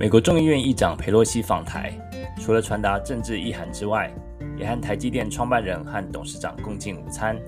[0.00, 1.92] 美国众议院议长裴洛西访台，
[2.40, 4.10] 除了传达政治意涵之外，
[4.56, 7.38] 也和台积电创办人和董事长共进午餐，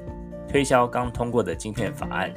[0.46, 2.30] 推销刚通过的晶片法案。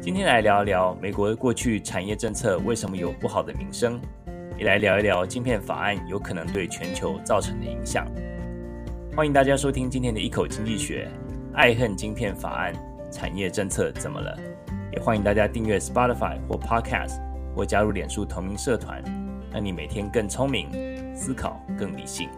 [0.00, 4.00] 今天来聊一聊美国过去产业政策为什么有不好的名声，
[4.58, 8.04] 也来聊一聊晶片法案有可能对全球造成的影响。
[9.14, 11.08] 欢迎大家收听今天的一口经济学，
[11.54, 12.74] 爱恨晶片法案，
[13.12, 14.36] 产业政策怎么了？
[14.90, 17.20] 也欢迎大家订阅 Spotify 或 Podcast。
[17.54, 19.02] 或加入脸书同名社团，
[19.50, 20.70] 让你每天更聪明，
[21.14, 22.30] 思考更理性。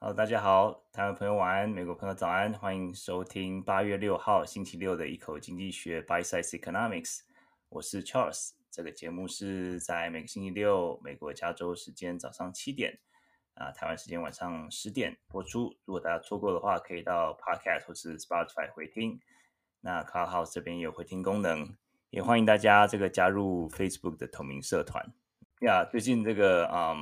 [0.00, 7.20] Hello，大家好，台湾朋友晚安，美国朋友早安，欢迎收听八月六号星期六的一口经济学 Bite Size Economics，
[7.68, 8.52] 我是 Charles。
[8.70, 12.98] 这个节目是在每个星期六美国加州时间早上七点
[13.54, 15.76] 啊，台湾时间晚上十点播出。
[15.84, 19.20] 如果大家错过的话，可以到 Podcast 或是 Spotify 回听。
[19.80, 21.76] 那 Clubhouse 这边也有回听功能，
[22.10, 25.12] 也欢迎大家这个加入 Facebook 的同名社团。
[25.60, 26.96] 呀，最近这个嗯，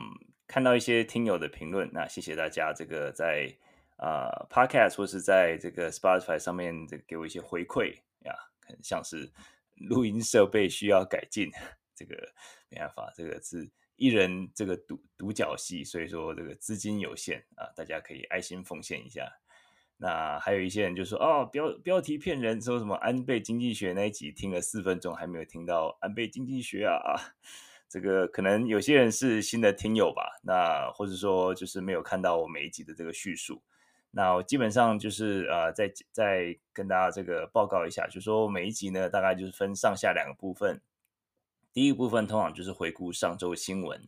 [0.47, 3.55] 看到一些听友的评论，那谢谢大家这个在
[3.99, 8.35] 呃 Podcast 或是在这个 Spotify 上面这给我一些回馈呀，
[8.67, 9.31] 很像是
[9.75, 11.51] 录音设备需要改进，
[11.95, 12.15] 这个
[12.69, 19.31] 没办法，这个是一人这个独独角戏，所以说这个资金有限啊，大家可以爱心奉献一下。
[19.99, 27.17] 那还有一些人就说哦，标标题骗人，说什么安倍经济学那一集听了四分钟还没有听到安倍经济学啊，
[27.89, 33.63] 这个可能有些人是新的听友吧，那或者说就是没有看到我每一集的这个叙述。
[34.11, 40.81] 那我基本上就是呃，再再跟大家这个报告一下，就说每一集呢大概就是分上下两个部分，
[41.73, 44.07] 第一个部分通常就是回顾上周新闻，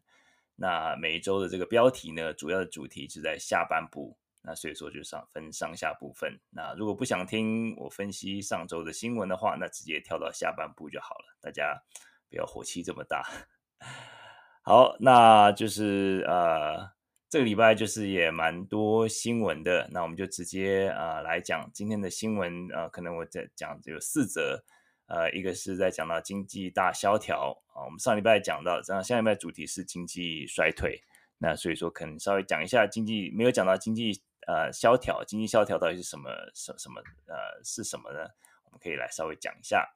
[0.56, 4.18] 那每一周的这个标题呢，主要的主题是在下半部。
[4.42, 6.38] 那所以说就上分上下部分。
[6.50, 11.36] 那如果不想听我分析上周的新闻的话，那直接跳到下半部就好了。
[11.40, 11.82] 大家
[12.30, 13.22] 不要火气这么大。
[14.62, 16.92] 好，那就是呃，
[17.28, 19.88] 这个礼拜就是也蛮多新闻的。
[19.92, 22.68] 那我们就直接呃来讲今天的新闻。
[22.72, 24.62] 呃，可能我在讲有四则。
[25.06, 31.02] 呃，一个是在讲到经济大萧条啊，我们上礼拜讲到，这样下礼拜主题是经济衰退。
[31.38, 34.22] 那所以说可能稍微讲一下经济，没有讲到经济。
[34.48, 36.30] 呃，萧条，经济萧条到底是什么？
[36.54, 37.02] 什什么？
[37.26, 38.20] 呃，是什么呢？
[38.64, 39.86] 我们可以来稍微讲一下。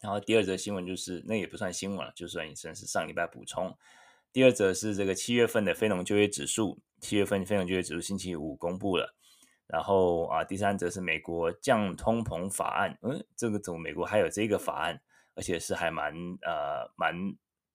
[0.00, 3.76] 然后第二则新闻就是，那也不算新闻了，就算算是上礼拜补充。
[4.32, 9.16] 第二则是这个七月份的非农就业指数，七月份非农就业指数星期五公布了。
[9.66, 15.02] 然后啊，第三则是美国降通膨法案，嗯，这个怎么美国还有这个法案，
[15.34, 17.12] 而且是还蛮呃蛮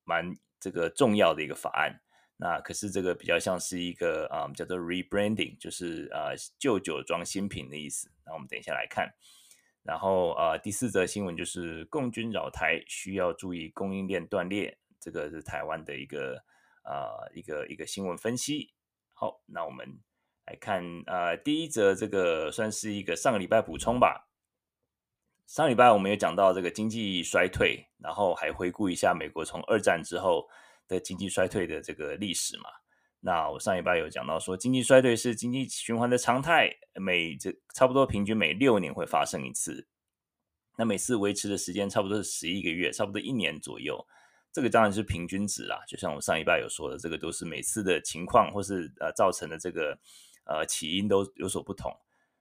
[0.06, 2.00] 蛮这个重要的一个法案。
[2.44, 8.12] 那可是这个比较像是一个啊、嗯，叫做 rebranding，就是呃旧酒装新品的意思。
[8.26, 9.10] 那我们等一下来看。
[9.82, 14.78] 然后呃第四则新闻就是共军扰台，需要注意供应链断裂。
[15.00, 16.44] 这个是台湾的一个
[16.84, 18.74] 呃一个一个新闻分析。
[19.14, 19.98] 好，那我们
[20.46, 24.28] 来看呃第一则，这个算是一个上个礼拜补充吧。
[25.48, 30.50] 上礼拜我们有讲到这个经济衰退，然后还回顾一下美国从二战之后。
[30.88, 32.70] 的经济衰退的这个历史嘛，
[33.22, 39.88] 那我上一拜有讲到说，经济衰退是经济循环的常态，每这差不多平均每六年会发生一次，
[40.78, 44.06] 那每次维持的时间差不多是十一个月，差不多一年左右，
[44.52, 45.84] 这个当然是平均值啦。
[45.88, 49.98] 就像我上一拜有说的，这个都是每次的情况或是呃造成的这个
[50.46, 51.96] 呃起因都有所不同。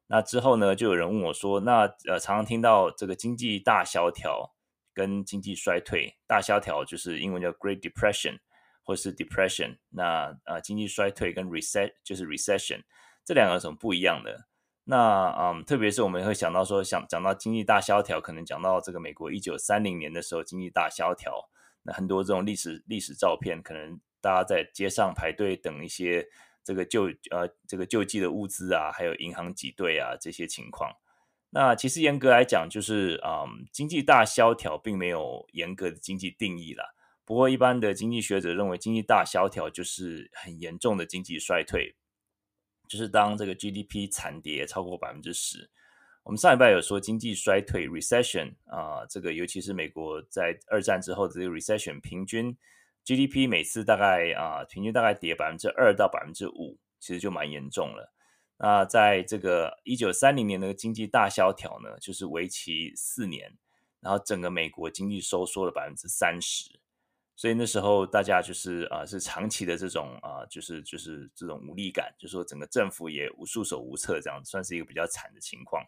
[0.09, 4.53] 那之后呢，就有人问我说，那呃常常听到这个经济大萧条。
[4.95, 8.39] 跟经济衰退，大萧条就是英文叫 Great Depression，
[8.83, 9.79] 或是 Depression。
[9.91, 12.83] 那呃，经济衰退跟 Recession 就是 Recession，
[13.25, 14.49] 这两个有什么不一样的？
[14.85, 21.49] 那嗯，特别是我们会想到说，想讲到经济大萧条，可能讲到这个美国一九三零年的时候经济大萧条，
[21.85, 26.27] 那很多这种历史历史照片，可能大家在街上排队等一些
[26.65, 30.93] 这个救呃这个救济的物资啊，还有银行挤兑啊这些情况。
[31.55, 36.83] 那其实严格来讲，就是嗯，经济大萧条并没有严格的经济定义啦。
[37.27, 41.95] 不过，一般的经济学者认为，经济大萧条就是很严重的经济衰退，
[42.89, 45.71] 就是当这个 GDP 惨跌超过百分之十。
[46.23, 52.57] 我们上礼拜有说经济衰退 （recession） 啊、这个尤其是美国在二战之后的这个 recession，平均
[53.05, 58.12] GDP 每次大概啊、平均大概跌百分之二到百分之五，其实就蛮严重了。
[58.65, 63.59] 那在这个一九三零年的经济大萧条呢，就是为期四年，
[63.99, 66.71] 然后整个美国经济收缩了百分之三十，
[67.35, 75.85] 所以那时候大家就是啊、是长期的这种啊、就是就是这种无力感，就是说整个政府也无束手无策，这样算是一个比较惨的情况。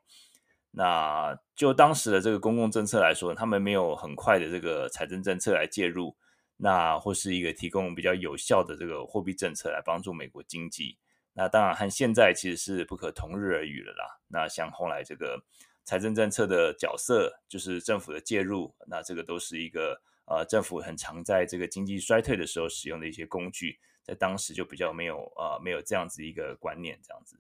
[0.73, 6.17] 那就当时的这个公共政策来说，他们没有很快的这个财政政策来介入，
[6.56, 10.99] 那或是一个提供比较有效的这个货币政策来帮助美国经济。
[11.34, 14.20] 那当然和现在其实是不可同日而语了啦。
[14.28, 15.38] 那像后来这个
[15.84, 27.38] 财政政策的角色，就是政府的介入，那这个都是一个呃政府很常在这个经济衰退的时候使用的一些工具，在当时就比较没有呃没有这样子一个观念这样子。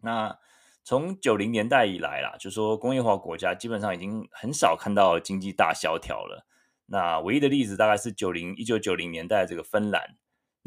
[0.00, 0.38] 那
[0.84, 6.46] 从九零年代以来啦，就说工业化国家基本上已经很少看到经济大萧条了。
[6.86, 10.16] 那唯一的例子大概是九零一九九零年代这个芬兰，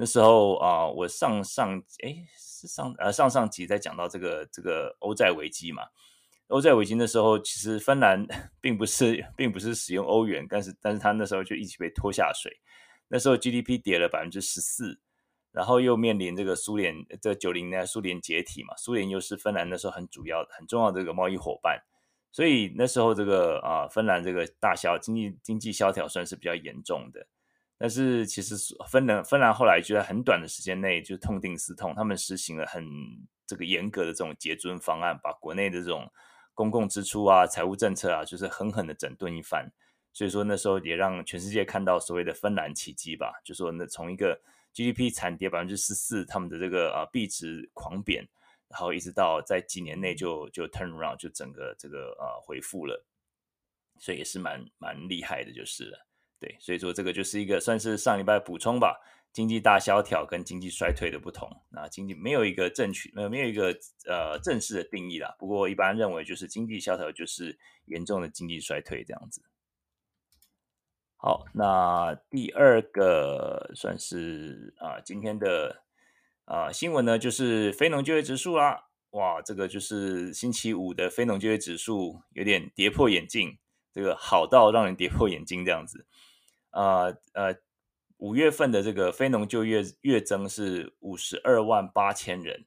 [0.01, 5.83] 那时候啊、我上上诶是上呃上上集在讲到这个这个欧债危机嘛。
[6.47, 8.25] 欧债危机的时候，其实芬兰
[8.59, 12.51] 并不是并不是使用欧元，但是但是他那时候就一起被拖下水。
[13.09, 14.99] 那时候 GDP 跌了百分之十四。
[15.51, 21.83] 然后又面临这个苏联，这九零年代苏联解体嘛，苏联又是芬兰那时候很主要、很重要的这个贸易伙伴，
[22.31, 27.27] 所以那时候这个啊，芬兰这个大萧经济经济萧条算是比较严重的。
[27.81, 28.55] 但是其实
[28.87, 32.85] 芬兰芬兰后来就在很短的时间内就痛定思痛，他们实行了很
[33.47, 36.07] 这个严格的这种节尊方案，把国内的这种
[36.53, 39.67] 公共支出啊、财务政策啊，就是狠狠的整顿一番。
[40.13, 44.39] 所以说那时候也让全世界看到所谓的芬兰奇迹吧，就说那从一个。
[44.73, 48.25] GDP 惨跌百分之十四，他们的这个啊币值狂贬，
[48.69, 53.05] 然后一直到在几年内就就 turn around，就整个这个啊恢复了，
[53.99, 56.07] 所以也是蛮蛮厉害的，就是了。
[56.41, 58.99] 对，所以说这个就是一个算是上礼拜补充吧，
[59.31, 61.47] 经济大萧条跟经济衰退的不同。
[61.69, 63.67] 那经济没有一个正确，没有没有一个
[64.07, 65.35] 呃正式的定义啦。
[65.37, 69.43] 不过一般认为就是经济萧条就是严重的经济衰退这样子。
[71.15, 75.83] 好，那第二个算是啊，今天的
[76.45, 78.87] 啊新闻呢，就是非农就业指数啦。
[79.11, 83.59] 哇，这个就是星期五的非农就业指数有点跌破眼镜，
[83.93, 86.07] 这个好到让人跌破眼镜这样子。
[86.71, 87.55] 啊呃，
[88.17, 92.65] 五月份的这个非农就业月增是五十二万八千人。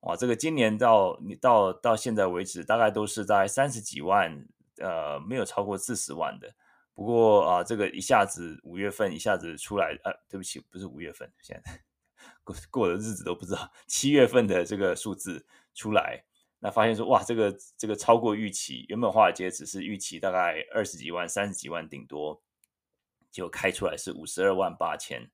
[0.00, 4.46] 哇，这个今年到你到到现在为止，大概都是在三十几万，
[4.78, 6.54] 呃，没有超过四十万的。
[6.94, 11.80] 不过啊，这个一下子五月份一下子出来，呃、啊，对不起，不是五月份，现在
[12.44, 13.70] 过过的日子都不知道。
[13.86, 16.24] 七月份的这个数字出来，
[16.58, 22.42] 那发现说哇，这个这个超过预期，原本华尔街只是预期大概二十几万、三十几万顶多，
[23.30, 25.30] 结果开出来是五十二万八千。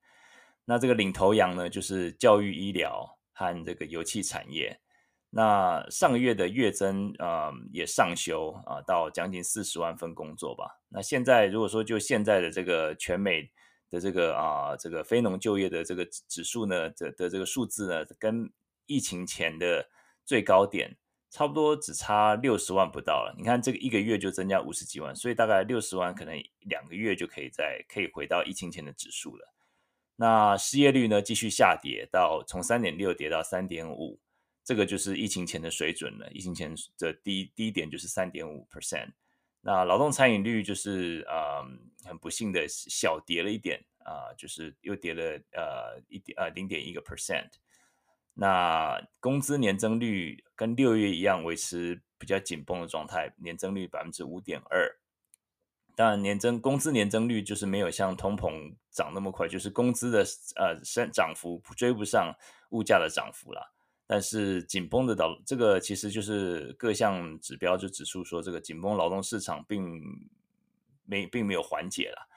[0.65, 4.81] 那这个领头羊呢，就是教育、医疗和这个油气产业。
[5.31, 10.81] 那上个月的月增啊、也上修啊、到将近四十万份工作吧。
[10.89, 13.43] 那现在如果说就现在的这个全美
[13.91, 18.51] 的这个啊、这个非农就业的这个指数呢的的这个数字呢，跟
[18.87, 19.87] 疫情前的
[20.25, 20.97] 最高点
[21.37, 23.35] 差不多只差六十万不到了。
[23.37, 29.53] 你看这个一个月就增加五十几万，所以大概六十万可能两个月就可以再可以回到疫情前的指数了。
[30.17, 34.19] 那失业率呢继续下跌到从三点六跌到三点五。
[34.65, 39.11] 这个就是疫情前的水准了，疫情前的低低点就是三点五 percent。
[39.61, 41.61] 那劳动参与率就是啊、
[42.03, 45.23] 很不幸的小跌了一点啊、就是又跌了
[45.53, 47.51] 呃一点呃零点一个 percent。
[48.39, 54.97] 那工资年增率跟六月一样维持比较紧绷的状态，年增率百分之五点二。
[55.95, 60.19] 当然，年增工资年增率就是没有像通膨涨那么快，就是工资的
[60.57, 62.35] 呃升涨幅追不上
[62.73, 63.73] 物价的涨幅了。
[64.07, 70.03] 但是紧绷的导，这个其实就是各项指标就指出说，这个紧绷劳动市场并
[71.07, 72.29] 没并没有缓解了。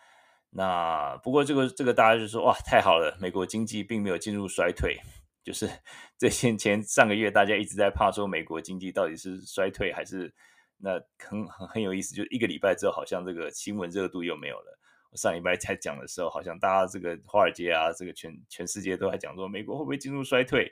[0.52, 4.98] 那不过这个这个大家就说哇，太好了，美国经济并没有进入衰退。
[5.44, 5.70] 就是
[6.18, 10.34] 这些前上个月大家一直在怕说美国经济到底是衰退还是
[10.78, 14.80] 那很很很有意思，就一个礼拜之后好像这个新闻热度又没有了。
[15.12, 20.72] 我上礼拜才讲的时候，好像大家这个华尔街啊，这个全全世界都在讲说美国会不会进入衰退。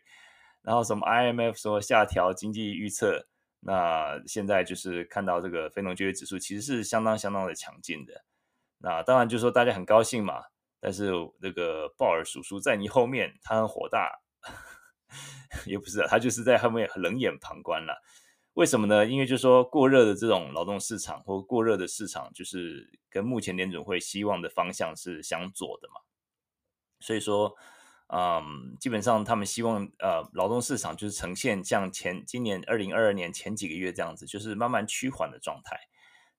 [0.62, 3.26] 然后什么 IMF 说下调经济预测，
[3.62, 8.26] 那现在就是看到这个非农就业指数其实是相当相当的强劲的。
[8.80, 10.44] 那当然就是说大家很高兴嘛，
[10.80, 14.12] 但是那个鲍尔叔叔在你后面，他很火大，
[15.66, 18.02] 也不是啊，他就是在后面冷眼旁观了。
[18.54, 19.06] 为什么呢？
[19.06, 26.02] 因为就是说过热的这种劳动市场或过热的市场，就是跟目前联准会希望的方向是相左的嘛，
[27.00, 27.56] 所以说。
[28.10, 35.78] 嗯，基本上他们希望呃，劳动市场就是呈现像前今年二零二二年前几个月这样子，就是慢慢趋缓的状态。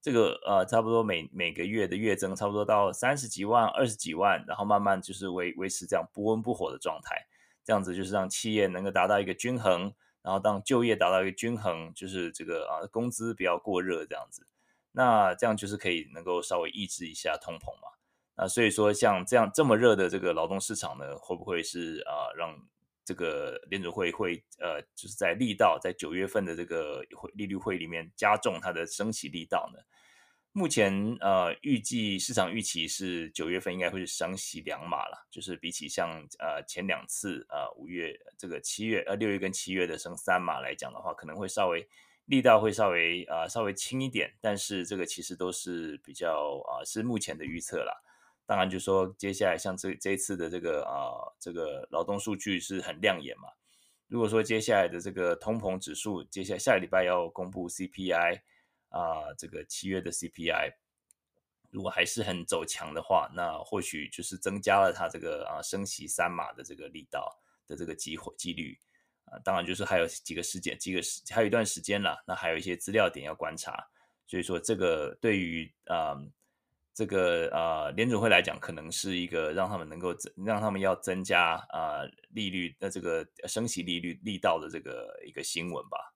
[0.01, 7.27] 这个呃，差不多每每个月的月增差不多到三十几万、二十几万，然后慢慢就是维维持这样不温不火的状态。
[7.69, 14.47] 这样子就是让企业能够达到一个均衡，然后当就业达到一个均衡，就是这个啊工资不要过热这样子，
[14.91, 17.89] 那这样就是可以能够稍微抑制一下通膨嘛。
[18.35, 22.59] 那所以说像这样这么热的这个劳动市场呢，会不会是啊让
[23.05, 29.79] 这个联储会会呃就是在力道在九月份的这个会利率会里面加重它的升息力道呢？
[30.51, 41.87] 目前呃，预计市场预期是九月份应该会是升息两码了，就是比起像呃前两次呃五月这个七月呃六月跟七月的升三码来讲的话，可能会稍微
[42.25, 47.93] 力道会稍微呃稍微轻一点，但是这个其实都是比较啊、是目前的预测啦。
[48.47, 53.49] 当然就说接下来像这这次的这个啊、这个劳动数据是很亮眼嘛，
[54.07, 58.41] 如果说接下来的这个通膨指数，接下来下个礼拜要公布 CPI。
[58.89, 60.73] 啊、这个七月的 CPI
[61.71, 68.75] 如果还是很走强的话，那或许就是增加了它这个啊升息三码的这个力道的这个机会几率
[69.25, 69.37] 啊。
[69.43, 73.87] 当然，就是还有几个时间，几个时还有一段时间了，那还有一些资料点要观察。
[74.25, 76.17] 所以说，这个对于啊
[76.91, 86.15] 这个啊联准会来讲，可能是一个让他们能够增让他们要增加啊利率的这个升息利率力道的这个一个新闻吧。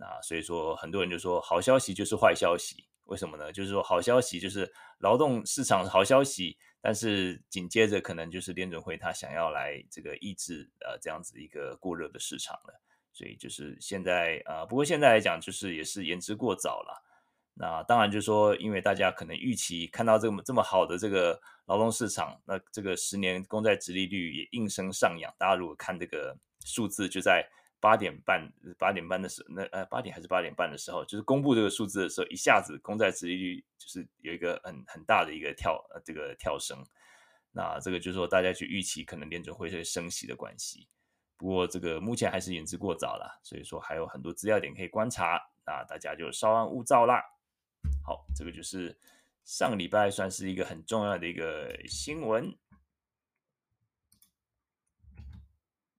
[0.00, 3.52] 那所以说，很多人就说好消息就是坏消息，为什么呢？
[3.52, 12.80] 就是说好消息就是劳动市场好消息，但是紧接着可能就是联准会他想要来这个抑制呃这样子一个过热的市场了。
[13.12, 17.02] 所以就是现在啊、呃，不过现在来讲就是也是言之过早了。
[17.54, 25.34] 那当然就是说，因为大家可能预期看到这么这么好的这个劳动市场，那这个十年公债殖利率也应声上扬。
[25.36, 27.44] 大家如果看这个数字，就在。
[27.80, 36.84] 八点半，八点半的时候，那呃，八点还是八点半的时候，就是公布这个数字的时候，一下子公债殖利率就是有一个很很大的一个跳，呃，这个跳升。
[37.52, 40.88] 那这个就是说，大家去预期可能联准会是升息的关系。
[41.36, 45.40] 不过这个目前还是言之过早了，所以说还有很多资料点可以观察。
[45.64, 47.22] 那大家就稍安勿躁啦。
[48.04, 48.98] 好，这个就是
[49.44, 52.56] 上礼拜算是一个很重要的一个新闻。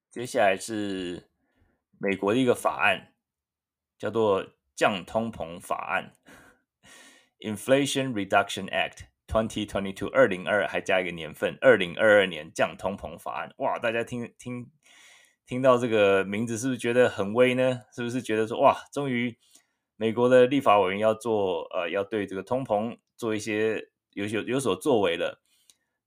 [0.10, 1.29] 接下来是。
[2.02, 3.14] 美国的一个法案
[3.98, 6.14] 叫做降通膨法案
[7.40, 13.54] （Inflation Reduction Act 2022），二零二还加一个年份，二零二二年降通膨法案。
[13.58, 14.72] 哇，大家听听
[15.46, 17.82] 听到这个名字，是不是觉得很威呢？
[17.94, 19.38] 是不是觉得说哇，终于
[19.98, 25.42] 美国的立法委员要做呃，要对这个通膨做一些有有有所作为了？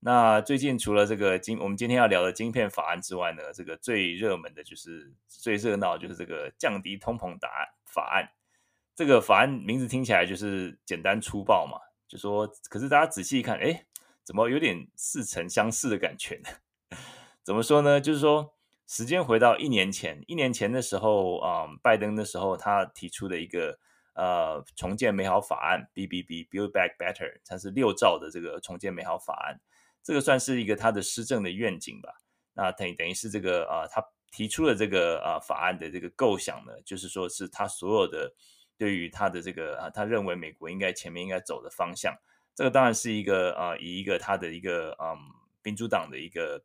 [0.05, 8.29] 那最近除了这个今我们今天要聊的晶片法案之外呢，这个最热门的就是最热闹就是这个降低通膨答案法案。
[8.93, 13.85] 这个法案名字听起来就是简单粗暴嘛，就说可是大家仔细一看，哎，
[14.25, 16.97] 怎么有点似曾相识的感觉呢？
[17.41, 18.01] 怎么说呢？
[18.01, 18.53] 就是说
[18.85, 23.79] 时间回到一年前，一年前的时候啊、拜登的时候他提出的一个
[24.15, 29.61] 呃重建美好法案 BBB Build Back Better，它是六兆的这个重建美好法案。
[30.03, 32.13] 这个算是一个他的施政的愿景吧。
[32.53, 38.31] 那等于等于是这个啊、他提出了这个啊、法案的这个构想呢，就是说是他所有的
[38.77, 42.13] 对于他的这个啊，他认为美国应该前面应该走的方向。
[42.53, 45.17] 这个当然是一个啊、以一个他的一个嗯
[45.63, 46.63] 民主党的一个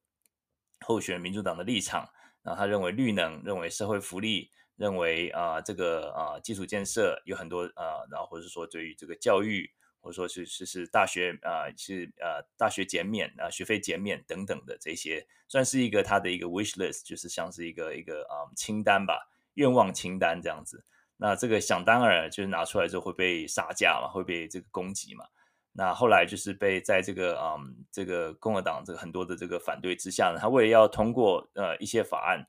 [0.80, 2.06] 候选民主党的立场。
[2.42, 9.70] 然后他认为绿能，认为社会福利，认为啊、这个啊、基础建设有很多啊、然后或者说对于这个教育。
[10.08, 20.82] 或者说是是是大学啊、呃，是呃大学减免啊、学费减免等等的这些，算是一个他的一个 wish list，就是像是一个一个啊、清单吧，愿望清单这样子。
[21.18, 25.26] 那这个想当然就是拿出来之后会被杀价嘛，会被这个攻击嘛。
[25.72, 32.48] 那后来就是被在这个嗯、这个共和党这个很多的这个反对之下呢，他为了要通过呃一些法案，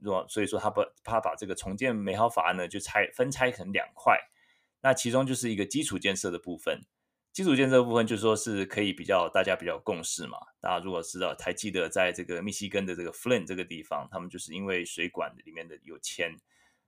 [0.00, 4.18] 若所以说他把他把这个重建美好法案呢就拆分拆成两块。
[4.82, 6.82] 那其中就是一个基础建设的部分，
[7.36, 10.38] 基础建设部分就是说是可以比较大家比较共识嘛。
[10.58, 16.34] 大家如果知道，还记得在这个密西根的这个 Flint 这个地方，他们就是因为水管里面的有铅，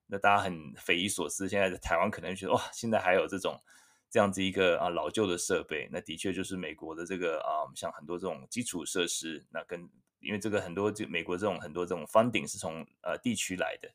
[0.06, 1.46] 那大家很匪夷所思。
[1.50, 3.60] 现在的台湾可能觉得哇，现在还有这种
[4.08, 9.86] 这样子一个啊老旧的设备，那的确就是美国的这个啊，像很多这种基础设施，那跟
[10.20, 13.90] 因为这个很多就美国这种很多这种 funding 是从呃地区来的。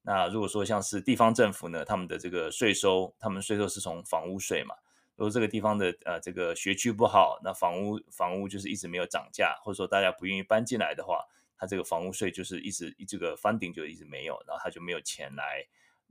[0.00, 4.74] 那如果说像是地方政府呢，他们的这个税收，他们税收是从房屋税嘛。
[5.18, 15.66] 如果这个地方的呃这个学区不好，那房屋房屋就是一直没有涨价，或者说大家不愿意搬进来的话，他这个房屋税就是一直这个翻顶就一直没有，然后他就没有钱来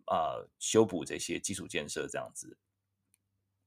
[0.08, 2.58] 啊、修补这些基础建设这样子。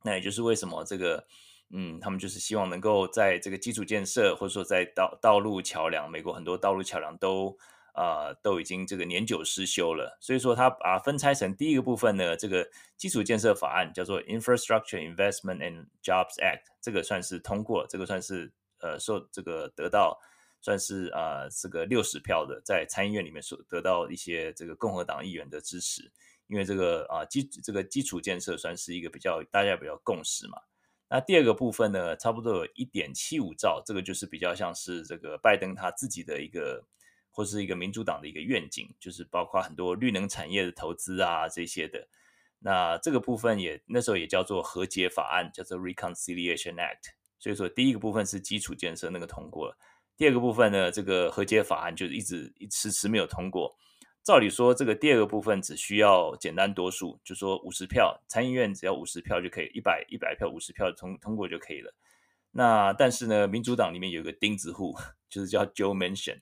[0.02, 1.26] 那也就是为什么这个
[1.70, 7.58] 嗯，他们就是希望能够在这个基础建设，或者说在道道路桥梁，美国很多道路桥梁都。
[7.94, 10.16] 呃都已经这个年久失修了。
[10.20, 20.18] 所以说，它把它分拆成第一个部分呢，这个基础建设法案叫做 Infrastructure Investment and Jobs Act，这个算是通过，这个算是呃受这个得到
[20.60, 26.10] 算是啊、呃、这个六十票的，在参议院里面所得到一些这个共和党议员的支持，
[26.46, 30.58] 因为这个啊基这个基础建设算是一个比较大家比较共识嘛。
[31.12, 36.84] 那第二个部分呢，差不多有一点七五兆，这个就是比较像是这个拜登他自己的一个，
[37.30, 42.08] 或是一个民主党的一个愿景，就是包括很多绿能产业的投资啊这些的。
[42.58, 47.14] 那这个部分也那时候也叫做和解法案，叫做 Reconciliation Act。
[47.38, 49.78] 所以说第一个部分是基础建设那个通过了，
[50.16, 53.74] 第二个部分呢，这个和解法案就一直一迟迟没有通过。
[54.22, 61.94] 照理说，这个第二个部分只需要简单多数，就说五十票，参议院只要五十票就可以，一百一百票五十票通通过就可以了。
[62.50, 64.94] 那但是呢，民主党里面有一个钉子户，
[65.30, 66.40] 就是叫 Joe Manchin。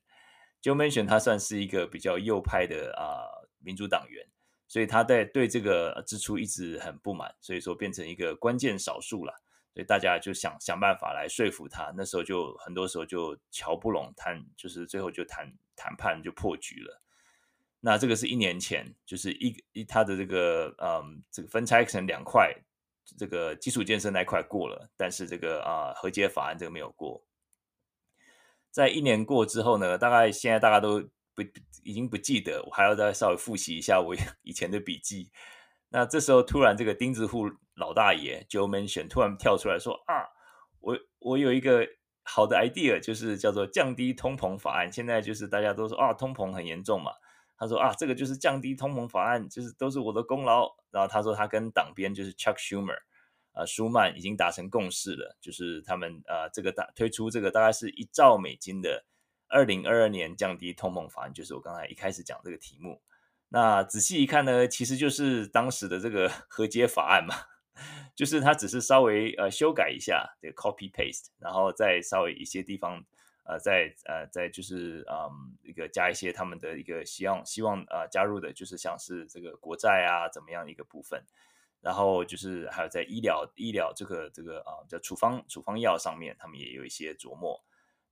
[0.62, 3.27] Joe Manchin 他算是一个比较右派的啊、
[3.59, 4.27] 民主党员，
[4.67, 9.41] 所以他在对这个支出一直很不满，所以说变成一个关键少数了。
[9.75, 11.93] 所以大家就想想办法来说服他。
[11.97, 17.00] 那时候就很多时候就乔不拢谈，就是最后就谈谈判就破局了。
[17.79, 22.53] 那这个是一年前，就是一一他的这个嗯，这个分拆成两块，
[23.17, 27.25] 这个基础建设那块过了，但是这个啊和解法案这个没有过。
[28.70, 31.00] 在一年过之后呢，大概现在大家都
[31.34, 31.42] 不
[31.82, 35.30] 已经不记得，我还要再稍微复习一下我 以前的笔记。
[35.90, 40.28] 那这时候突然这个钉子户老大爷 Joe Manchin 突然跳出来说啊，
[40.80, 41.87] 我我有一个
[42.22, 44.92] 好的 idea，就是叫做降低通膨法案。
[44.92, 47.12] 现在就是大家都说啊，通膨很严重嘛。
[47.56, 50.68] 他说啊，这个就是降低通膨法案，就是都是我的功劳。
[50.90, 52.98] 然后他说他跟党鞭就是 Chuck Schumer，
[53.59, 59.05] 呃，舒曼已经达成共识了，就是他们呃这个大推出这个大概是一兆美金的
[59.49, 63.03] 二零二二年降低通膨法案，就是我刚才一开始讲这个题目。
[63.49, 67.35] 那仔细一看呢，其实就是当时的这个 和解法案嘛，
[68.15, 73.05] 就是他只是稍微呃修改一下这个 copy paste，然后再稍微一些地方。
[73.51, 81.25] 呃，再呃，再就是嗯，一个加一些他们的一个希望，希望呃加入的，就是像是这个国债啊，怎么样一个部分，
[81.81, 87.62] 然后就是还有在医疗医疗这个这个啊，叫处方处方药上面，他们也有一些琢磨。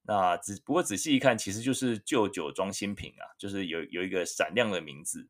[0.02, 5.28] 那只不过仔细一看，其实就是旧酒装新品啊，就是有有一个闪亮的名字。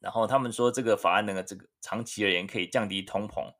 [0.00, 3.52] 然后他们说这个法案呢，这个长期而言可以降低通膨。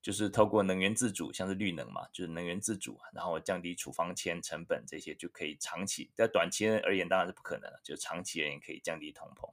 [0.00, 6.10] 就是透过能源自主，像是绿能嘛，就是能源自主，然后降低处方签成本，这些就可以长期。
[6.14, 9.50] 在短期而言当然是不可能的，就长期而言可以降低通膨。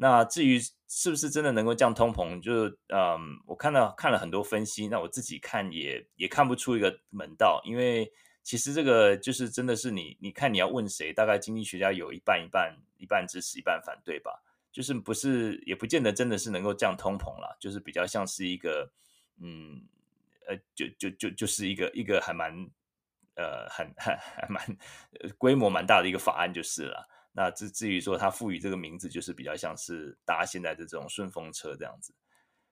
[0.00, 0.58] 那至于
[0.88, 8.10] 是不是真的能够降通膨，就是嗯，我看到看了很多分析，那我自己看也也看不出一个门道，因为
[8.42, 18.90] 其实这个就是真的是你你看你要问谁，大概经济学家有一半一半一半支持一半反对吧，就是不是也不见得真的是能够降通膨啦，就是比较像是一个。
[19.42, 19.80] 嗯，
[20.46, 22.52] 呃，就就就就是一个一个还蛮，
[23.36, 24.62] 呃，很还还蛮
[25.38, 27.08] 规模蛮大的一个法案就是了。
[27.32, 32.14] 那至至于说它赋予这个名字，就是比较像是搭现在的这种顺风车这样子。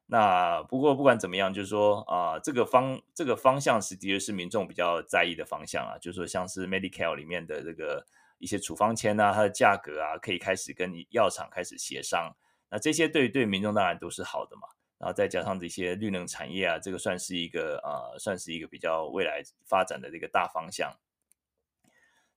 [0.06, 5.98] 那不过不管怎么样，就是说啊、这个方这个方向是的确是民众比较在意的方向啊。
[5.98, 8.06] 就是说像是 Medicare 里面的这个
[8.38, 12.34] 一些处方签啊，它的价格啊，可以开始跟药厂开始协商。
[12.70, 14.68] 那这些对对民众当然都是好的嘛。
[14.98, 20.92] 然后再加上这些绿能产业啊，这个算是一个呃，算是一个比较未来发展的这个大方向。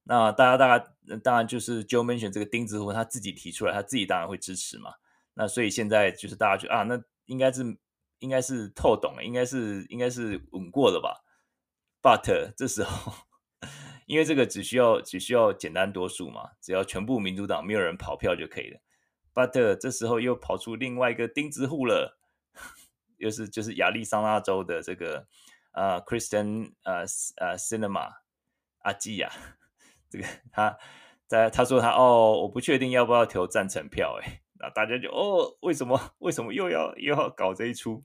[0.03, 0.91] 那大家大家
[1.23, 4.93] 当然就是 Joe Mention 这个钉子户他自己提出来，他自己当然会支持嘛。
[5.33, 7.77] 那所以现在就是大家觉得啊，那应该是
[8.19, 11.23] 应该是透懂了，应该是应该是稳过了吧。
[12.01, 13.13] But 这时候，
[14.07, 18.79] 因为这个只需要只需要简单多数嘛，只要全部民主党没有人跑票就可以了。
[19.33, 22.17] But 这时候又跑出另外一个钉子户了。
[23.17, 25.27] 又是就是亚利桑那州的这个
[25.73, 27.05] 啊呃，Kristen 呃
[27.37, 28.09] 呃 Cinema
[28.79, 29.31] 阿基亚，
[30.11, 30.77] 这个他
[31.25, 38.03] 在他说他哦，我不确定要不要投赞成票哎， 那大家就哦，为什么为什么又要又要搞这一出？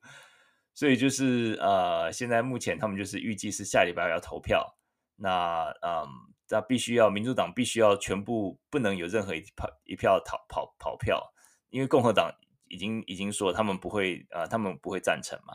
[0.72, 4.78] 所以就是呃，现在目前他们就是预计是下礼拜要投票，
[5.16, 6.06] 那嗯，
[6.48, 11.34] 那必须要民主党必须要全部不能有任何一票一票逃跑跑票，
[11.70, 12.32] 因为共和党。
[12.68, 15.54] 已经已经说他们不会啊、他们不会赞成嘛，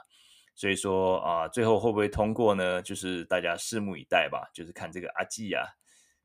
[0.55, 2.81] 所以说啊、最后会不会通过呢？
[2.81, 5.61] 就是大家拭目以待吧，就是看这个阿基亚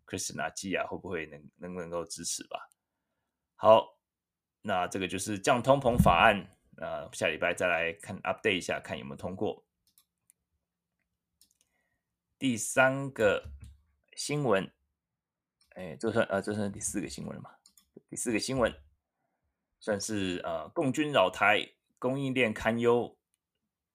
[0.07, 2.71] ，Kristen 阿基亚会不会能能不能够支持吧。
[3.57, 3.99] 好，
[4.63, 9.65] 那这个就是降通膨法案，呃，下礼拜再来看 update 一下，看有没有通过。
[12.39, 13.51] 第三个
[14.15, 14.71] 新闻，
[15.71, 17.51] 哎，这算啊，这算第四个新闻了嘛？
[18.11, 18.75] 第四个新闻
[19.81, 21.67] 算是呃，共军扰台，
[21.99, 23.17] 供应链堪忧。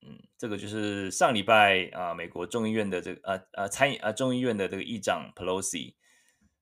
[0.02, 5.94] 嗯，这个就是上礼拜啊、呃，美国众议院的这个呃呃参议啊众议院的这个议长 Pelosi，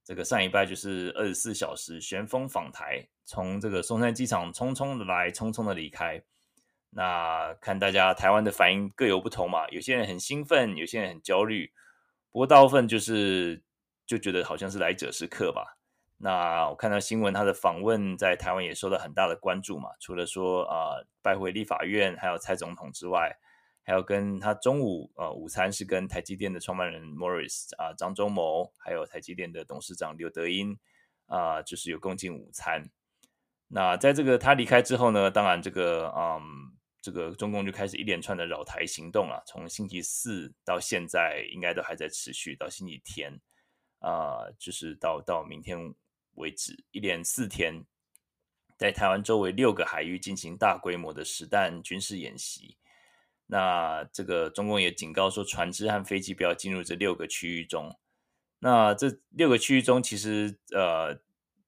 [0.09, 6.19] 这个上礼拜就是二十四小时旋风访台，从这个松山机场匆匆的来，匆匆的离开。
[6.89, 11.71] 那看大家台湾的反应各有不同嘛，有些人很兴奋，有些人很焦虑。
[12.31, 13.61] 不过大部分就是
[14.07, 15.77] 就觉得好像是来者是客吧。
[16.17, 19.91] 那我看到新闻，他的访问在台湾也受到很大的关注嘛。
[19.99, 23.37] 除了说啊、拜会立法院，还有蔡总统之外，
[23.89, 30.77] 还有跟他中午呃午餐是跟台积电的创办人 Morris 啊、张忠谋，还有台积电的董事长刘德音
[31.25, 32.91] 啊、就是有共进午餐。
[33.67, 36.41] 那在这个他离开之后呢，当然这个嗯，
[37.01, 43.41] 这个中共就开始一连串的扰台行动了，从星期四到现在应该都还在持续，到星期天
[43.97, 45.95] 啊、就是到到明天。
[46.35, 47.83] 为止，一连四天，
[48.77, 52.77] 在台湾周围六个海域进行大规模的实弹军事演习。
[53.51, 57.97] 那这个中共也警告说，船只和飞机不要进入这六个区域中。
[58.59, 61.19] 那这六个区域中，其实呃，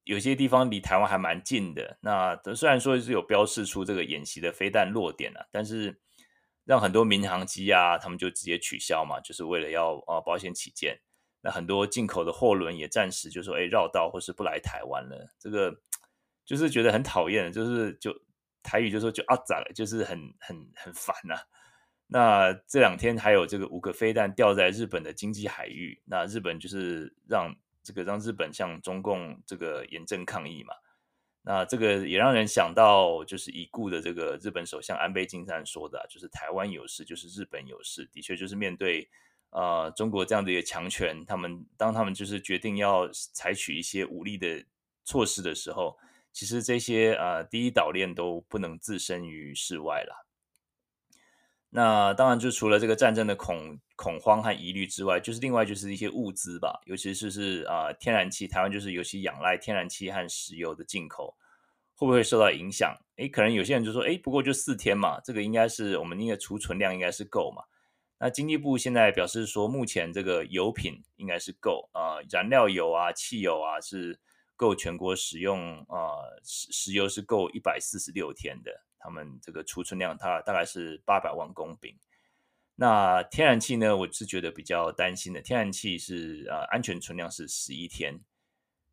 [0.04, 1.98] 有些地方离台湾还蛮近的。
[2.02, 6.00] 那虽然说是有标示出这个演习的飞弹落点了，但是
[6.66, 11.00] 让很多民航机啊，他们就直接取消嘛，就是为了要啊保险起见。
[11.42, 15.34] 那很多进口的货轮也暂时就说，哎，绕道或是不来台湾了。
[15.40, 15.76] 这个
[16.46, 18.14] 就是觉得很讨厌，就是就
[18.62, 21.36] 台语就说就啊咋了，就是很很很烦呐、
[22.14, 30.74] 那这两天还有这个五个飞弹掉在日本的经济海域，那日本就是让这个让日本向中共这个严正抗议嘛。
[31.42, 39.10] 那这个也让人想到，就是已故的这个日本首相安倍晋三说的，就是台湾有事就是日本有事，的确就是面对。
[39.52, 44.64] 呃，中国这样的一个强权，他们当他们就是决定要采取一些武力的
[45.04, 45.98] 措施的时候，
[46.32, 50.26] 其实这些呃第一岛链都不能置身于事外了。
[51.74, 61.34] 那当然，就除了这个战争的恐恐慌和疑虑之外，就是另外就是一些物资吧，尤其是是啊、呃、天然气，台湾就是尤其仰赖天然气和石油的进口，
[61.96, 62.94] 会不会受到影响？
[63.16, 67.64] 诶，可能有些人就说，诶，不过就四天嘛，这个应该是我们那个储存量应该是够嘛。
[68.20, 74.20] 那经济部现在表示说，目前这个油品应该是够啊、呃，燃料油啊、汽油啊是
[74.58, 81.94] 够全国使用啊，石、石油是够一百四十六天的，他们这个储存量它大概是八百万公吨。
[82.76, 88.20] 那天然气呢，我是觉得比较担心的，天然气是呃安全存量是十一天，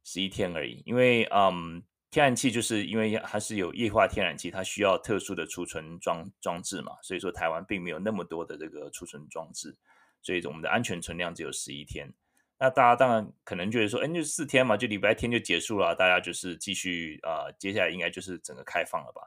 [0.05, 1.83] 十一天而已，因为嗯。
[2.11, 9.77] 天然气就是因为它是有液化天然气，它需要特殊的储存装装置嘛，所以说台湾并没有那么多的这个储存装置，
[10.23, 12.11] 所以我们的安全存量只有十一天。
[12.59, 19.21] 那大家当然可能觉得说，哎，就四天嘛，就礼拜天就结束了，大家就是继续啊、呃，接下来应该就是整个开放了吧？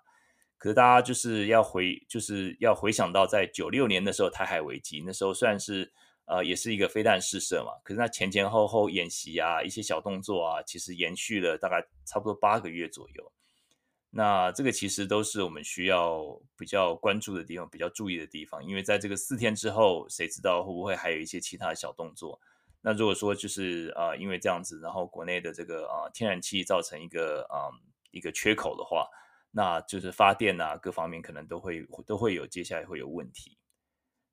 [0.61, 5.91] 可是大家就是要回，就是要回想到在九六年的时候台海危机，那时候虽然是。
[6.25, 13.31] 呃，也是一个飞弹试射嘛，可是那前前后后演习啊，一些小动作啊，其实延续了大概差不多八个月左右。
[14.11, 22.39] 那这个其实都是我们需要比较关注的地方，比较注意的地方，因为在这个四天之后，谁知道会不会还有一些其他的小动作？
[22.79, 27.67] 那如果说就是啊、因为这样子，然后国内的这个啊、天然气造成一个啊、
[28.11, 29.05] 一个缺口的话，
[29.51, 33.57] 那就是发电啊各方面可能都会都会有接下来会有问题。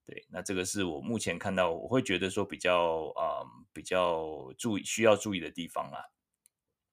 [0.06, 6.10] 对，那这个是我目前看到，我会觉得说比较啊、嗯，比较注意需要注意的地方啦，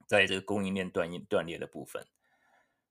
[0.05, 2.05] 在这个供应链断断裂的部分。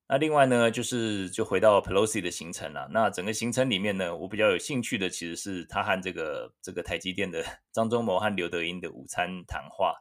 [0.06, 2.88] 那另外呢，就是就回到 Pelosi 的行程了。
[2.92, 9.94] 那整个行程里面呢，我比较有兴趣的其实是他和这个这个台积电的 张忠谋和刘德英的午餐谈话。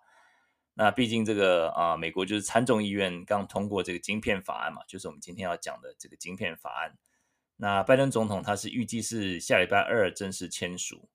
[0.75, 6.97] 那毕竟这个啊，美国就是参众议院刚通过这个晶片法案嘛，就是我们今天要讲的这个晶片法案。
[7.57, 11.07] 那拜登总统他是预计是下礼拜二正式签署。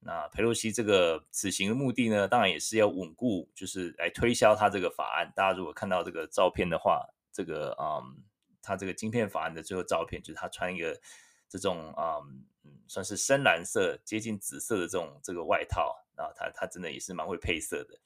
[0.00, 5.32] 那佩洛西这个此行的目的呢，当然也是要稳固，就是来推销他这个法案。
[5.34, 8.22] 大家如果看到这个照片的话，这个嗯，
[8.60, 11.00] 他这个晶片法案的最后照片，就是他穿一个
[11.48, 12.44] 这种嗯
[12.88, 15.96] 算是深蓝色接近紫色的这种这个外套。
[16.16, 17.98] 然后他他真的也是蛮会配色的。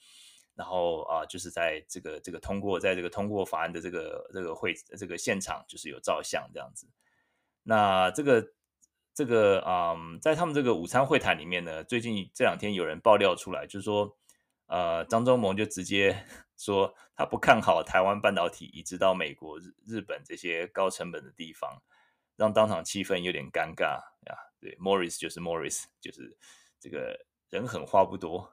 [0.60, 6.86] 然后啊，就是在这个这个通过在这个通过法案的这个这个会这个现场，就是有照相这样子。
[7.62, 8.46] 那这个
[9.14, 14.18] 这个嗯，在他们这个午餐会谈里面呢，最近这两天有人爆料出来，就是说，
[14.66, 16.26] 呃，张忠谋就直接
[16.58, 21.80] 说他不看好台湾半导体移植到美国、日日本这些高成本的地方，
[22.36, 23.96] 让当场气氛有点尴尬
[24.26, 24.36] 呀。
[24.60, 26.36] 对，Morris 就是 Morris，就是
[26.78, 27.18] 这个
[27.48, 28.52] 人狠话不多。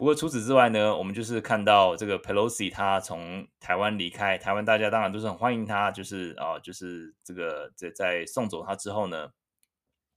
[0.00, 9.30] 不过除此之外呢，我们就是看到这个 Pelosi 他从台湾离开，台湾大家当然都是很欢迎他，就是啊、就是这个在在送走他之后呢，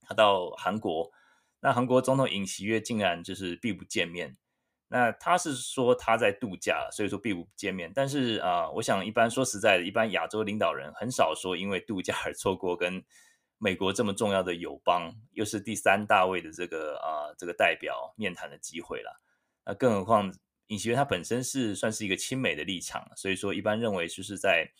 [0.00, 1.12] 他到韩国，
[1.60, 4.34] 那韩国总统尹锡悦竟然就是避不见面。
[4.88, 7.92] 那他是说他在度假，所以说避不见面。
[7.94, 13.04] 但是啊、我想一般说实在的，一般亚洲领导人很少说因为度假而错过跟
[13.58, 19.20] 美国这么重要的友邦，又是第三大位的这个啊、这个代表面谈的机会了。
[19.64, 20.34] 那更何况
[20.68, 24.70] 尹锡悦他本身是算是一个亲美的立场，所以说一般认为就是在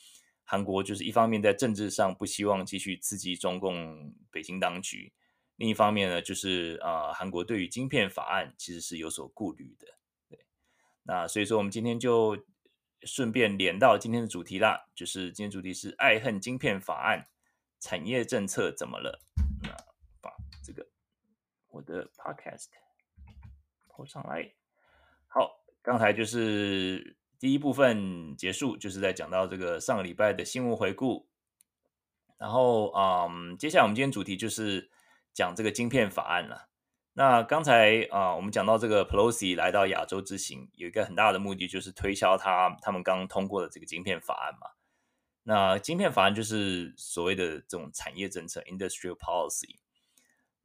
[0.45, 5.13] 韩国就是一方面在政治上不希望继续刺激中共北京当局，
[5.57, 9.87] 另一方面呢就是啊、韩国对于晶片法案其实是有所顾虑的。
[10.29, 10.45] 对
[11.03, 12.45] 那所以说，我们今天就
[13.03, 17.27] 顺便连到今天的主题啦，就是今天主题是爱恨晶片法案，
[17.81, 19.21] 产业政策怎么了？
[19.63, 19.71] 那
[20.21, 20.31] 把
[20.63, 20.87] 这个
[21.69, 22.69] 我的 podcast
[23.89, 24.55] 拖上来。
[25.35, 31.27] 好，刚才就是第一部分结束，就是在讲到这个上个礼拜的新闻回顾。
[32.39, 34.93] 然后，嗯，接下来我们今天主题就是
[35.33, 36.69] 讲这个晶片法案了。
[37.15, 44.69] 那刚才啊、我们讲到这个 Pelosi 来到亚洲之行，有一个很大的目的，就是推销他他们刚通过的这个晶片法案嘛。
[45.43, 49.81] 那晶片法案就是所谓的这种产业政策 （industrial policy）。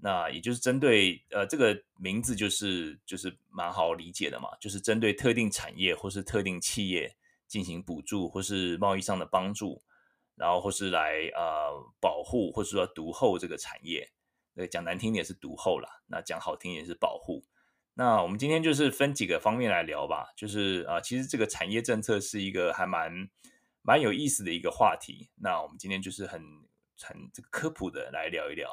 [0.01, 7.15] 那也就是针对呃这个名字就是就是蛮好理解的嘛，就是针对特定产业或是特定企业
[7.47, 9.81] 进行补助或是贸易上的帮助，
[10.35, 14.09] 然后或是来呃保护或是说独后这个产业。
[14.69, 17.45] 讲难听点是独后啦，那讲好听也是保护。
[17.93, 23.29] 那我们今天就是分几个方面来聊吧，就是啊、其实这个产业政策是一个还蛮
[23.81, 25.29] 蛮有意思的一个话题。
[25.35, 26.41] 那我们今天就是很
[27.01, 28.69] 很这个科普的来聊一聊。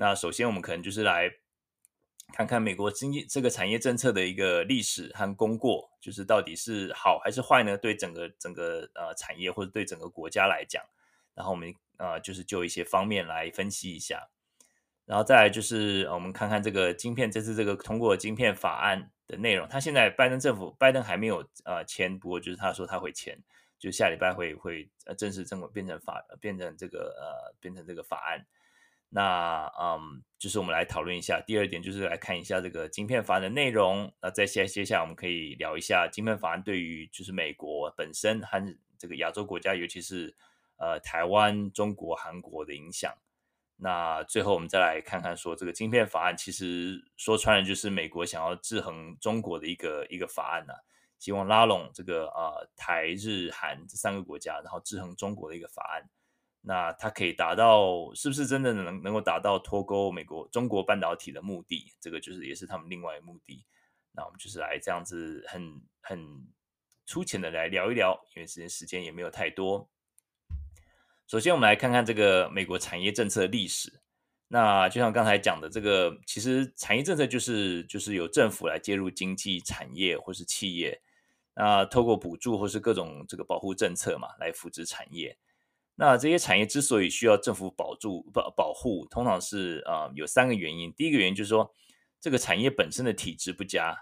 [0.00, 1.30] 那首先我们可能就是来
[2.32, 7.76] 看看美国经济这个产业政策的一个历史和功过，就是到底是好还是坏呢？
[7.76, 10.82] 对整个整个呃产业或者对整个国家来讲，
[11.34, 14.30] 然后我们呃就是就一些方面来分析一下。
[15.04, 19.68] 然后再来就是，我们看看这个晶片，这次这个通过晶片法案的内容。
[19.68, 23.38] 他现在拜登政府，拜登还没有呃签，不过就是他说他会签，
[23.78, 28.46] 就下礼拜会会呃正式正变成法，变成这个呃变成这个法案。
[29.12, 31.42] 那嗯，就是我们来讨论一下。
[31.44, 34.12] 第二点就是来看一下这个晶片法案的内容。
[34.22, 40.32] 那在下接下来我们可以聊一下晶片法案对于就是美国本身和这个亚洲国家，尤其是
[40.76, 43.12] 呃台湾、中国、韩国的影响。
[43.82, 50.78] 那最后我们再来看看，说这个晶片法案其实说穿了就是美国想要制衡中国的一个一个法案呐、啊，
[51.18, 56.08] 希望拉拢这个呃台日韩这三个国家，然后制衡中国的一个法案。
[56.62, 61.92] 那它可以达到是不是真的能能够达到脱钩美国中国半导体的目的？
[62.00, 63.64] 这个就是也是他们另外的目的。
[64.12, 66.46] 那我们就是来这样子很很
[67.06, 69.88] 粗浅的来聊一聊，因为时间时间也没有太多。
[71.26, 74.00] 首先，我们来看看这个美国产业政策的历史。
[74.48, 81.00] 那就像刚才讲的，这个其实产业政策就是就是由政府来介入经济产业或是企业，
[81.54, 85.38] 那透过补助或是各种这个保护政策嘛，来扶持产业。
[86.00, 90.90] 那这些产业之所以需要政府保住保保护，通常是啊、呃、有三个原因。
[90.94, 91.74] 第一个原因就是说，
[92.18, 93.94] 这个产业本身的体质不佳。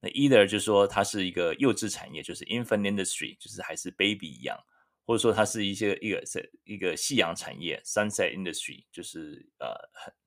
[0.00, 4.58] 那 either 就是说它是一个幼稚产业，就是 infant industry，就是还是 baby 一样。
[5.04, 9.76] 或者说它是一些一个是一个夕阳产业 （sunset industry），就是呃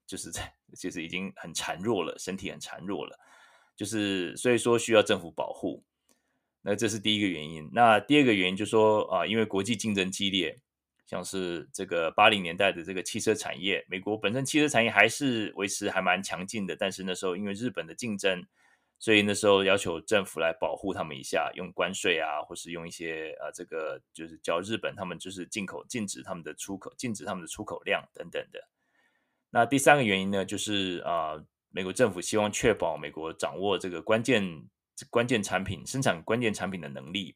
[0.06, 3.18] 就是在就是已经很孱弱了，身体很孱弱了，
[3.76, 5.84] 就是所以说需要政府保护。
[6.62, 7.68] 那这是第一个原因。
[7.74, 10.62] 那第二个原因就是说啊、因为国际竞争激烈，
[11.08, 18.46] 像是这个八零年代的这个汽车产业，美国本身汽车产业还是维持还蛮强劲的，但是那时候因为日本的竞争。
[19.00, 28.68] 所以那时候要求政府来保护他们一下，用关税啊，或是用一些呃，这个就是叫日本他们就是进口禁止他们的出口，禁止他们的出口量等等的。
[29.52, 31.36] 那第三个原因呢，就是啊、
[31.70, 34.68] 美国政府希望确保美国掌握这个关键
[35.12, 37.36] 关键产品生产关键产品的能力，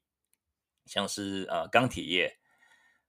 [0.88, 2.40] 像是呃钢铁业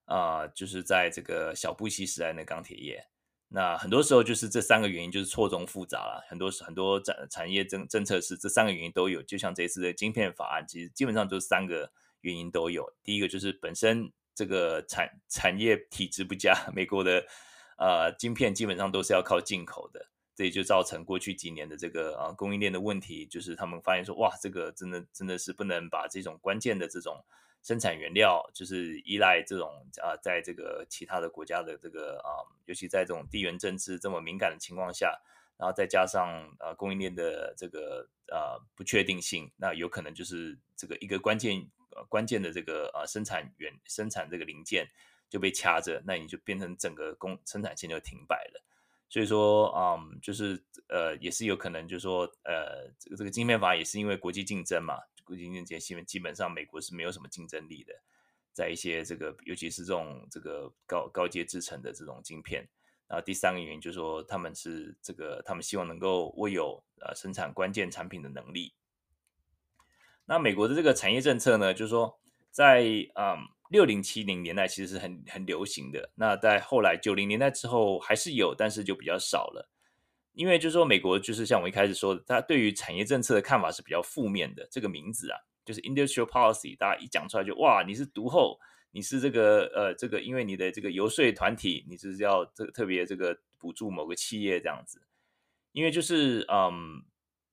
[0.04, 3.06] 啊、就是在这个小布希时代的钢铁业。
[3.54, 12.90] 那很多时候就是这三个原因就是错综复杂了，很多很多产产业政政策是这三个原因都有，就像这次的晶片法案，其实基本上就是三个原因都有。
[13.04, 17.26] 第一个就是本身这个产产业体质不佳，美国的
[17.76, 27.22] 呃晶片基本上都是要靠进口的，这也就造成过去几年的这个呃供应链的问题，就是他们发现说哇，这个真的真的是不能把这种关键的这种。
[27.62, 29.70] 生产原料就是依赖这种
[30.02, 35.16] 啊，在这个其他的国家的这个啊，尤其在这种地缘政治这么敏感的情况下，
[35.56, 41.64] 然后再加上呃供应链的这个呃不确定性，那有可能就是这个一个关键
[42.08, 44.88] 关键的这个呃生产原生产这个零件
[45.28, 48.64] 就被掐着，那你就变成整个工生产线就停摆了。
[49.08, 57.94] 所以说，嗯，就是呃也是有可能，就是说呃这个这个晶片法也是因为国际竞争嘛，国际竞争基本基本上美国是没有什么竞争力的，
[58.52, 62.68] 在一些这个尤其是这种这个高高阶制成的这种晶片。
[63.08, 68.72] 然后第三个原因就是说，他们是这个，他们希望能够握有呃生产关键产品的能力。
[70.24, 72.18] 那美国的这个产业政策呢，就是说
[72.50, 72.82] 在
[73.14, 73.36] 嗯
[73.68, 76.10] 六零七零年代其实是很很流行的。
[76.14, 79.68] 那在后来九零年代之后还是有，但是就比较少了。
[80.34, 84.68] 因为就是说美国就是像我一开始说的，他对于产业政策的看法是比较负面的。
[84.70, 88.58] 这个名字啊，就是 industrial policy，大家一讲出来就哇，你是独后。
[88.94, 95.00] 你是这个呃，这个因为你的这个游说团体，你就是要这个特别这个补助某个企业这样子，
[95.72, 97.02] 因为就是嗯，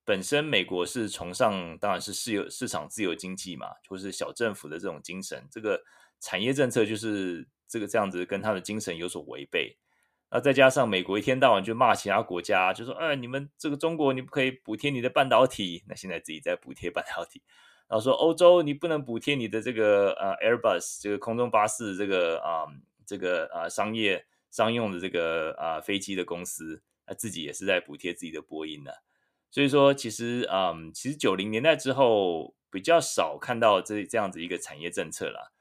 [0.03, 5.81] 本身美国是崇尚当然是市由市场自由经济嘛，或是小政府的这种精神，这个
[6.19, 9.77] 产业政策就是这个这样子跟他的精神有所违背。
[10.31, 17.41] 那再加上美国一天到晚就骂其他国家，就说哎，你们这个中国你不可以补贴你的半导体，那现在自己在补贴半导体。
[17.87, 22.73] 然后说欧洲，你不能补贴你的这个呃 Airbus 这个空中巴士这个啊、呃、
[23.05, 29.01] 这个啊、商业商用的这个啊、呃、飞机的公司，那自己也是在补贴自己的波音的。
[29.49, 35.51] 所以说，其实啊、其实九零年代之后比较少看到这这样子一个产业政策了。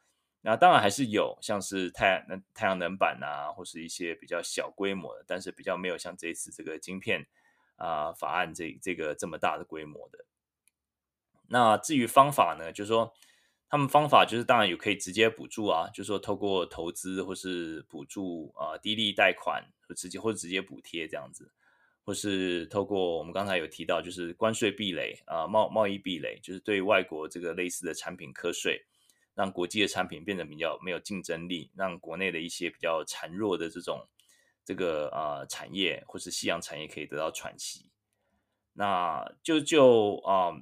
[0.40, 7.27] 那当然还是有，像是太阳能太阳能板啊，或是一些比较小规模的，但是比较没有像这一次这个晶片
[7.77, 10.24] 啊、法案这这个这么大的规模的。
[11.48, 13.12] 那至于方法呢，就是说
[13.68, 21.51] 他们方法就是当然有可以直接补助啊，就是说透过投资或是补助啊、低利贷款或直接或者直接补贴这样子，
[22.05, 28.85] 或是透过我们刚才有提到就是关税壁垒啊贸贸易壁垒，就是对外国这个类似的产品课税，
[29.38, 34.05] 让国际的产品变得比较没有竞争力，让国内的一些比较孱弱的这种
[34.64, 37.88] 这个啊、呃、产业或是夕阳产业可以得到喘息。
[38.72, 40.53] 那就就啊。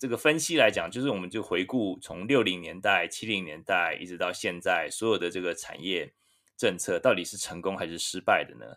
[0.00, 6.14] 这个分析来讲，就是我们就回顾从六零年代、七零年代一直到现在，所有的这个产业
[6.56, 8.76] 政策到底是成功还是失败的呢？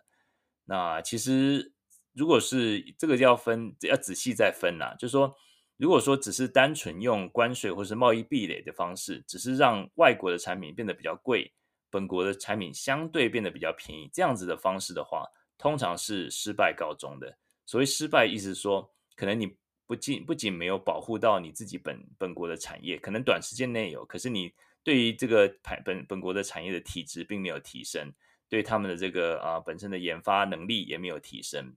[0.66, 1.72] 那其实
[2.12, 5.34] 如果是这个要分，要仔细再分呐、就是说，
[5.76, 11.52] 如果说只是单纯用关税或是贸易壁垒的方式，只是让外国的产品变得比较贵，
[11.90, 15.26] 本国的产品相对变得比较便宜，这样子的方式的话，
[15.58, 17.38] 通常是失败告终的。
[17.66, 19.56] 所谓失败，意思说，可能你。
[19.86, 24.50] 不仅不仅没有保护到你自己本本国的产业，可能短时间内有，可是你
[24.82, 25.46] 对于这个
[25.84, 28.10] 本本国的产业的体质并没有提升，
[28.48, 31.76] 对他们的这个啊、本身的研发能力也没有提升，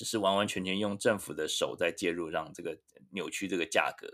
[0.00, 2.74] 只是完完全全用政府的手在介入，让这个
[3.10, 4.08] 扭曲这个价格。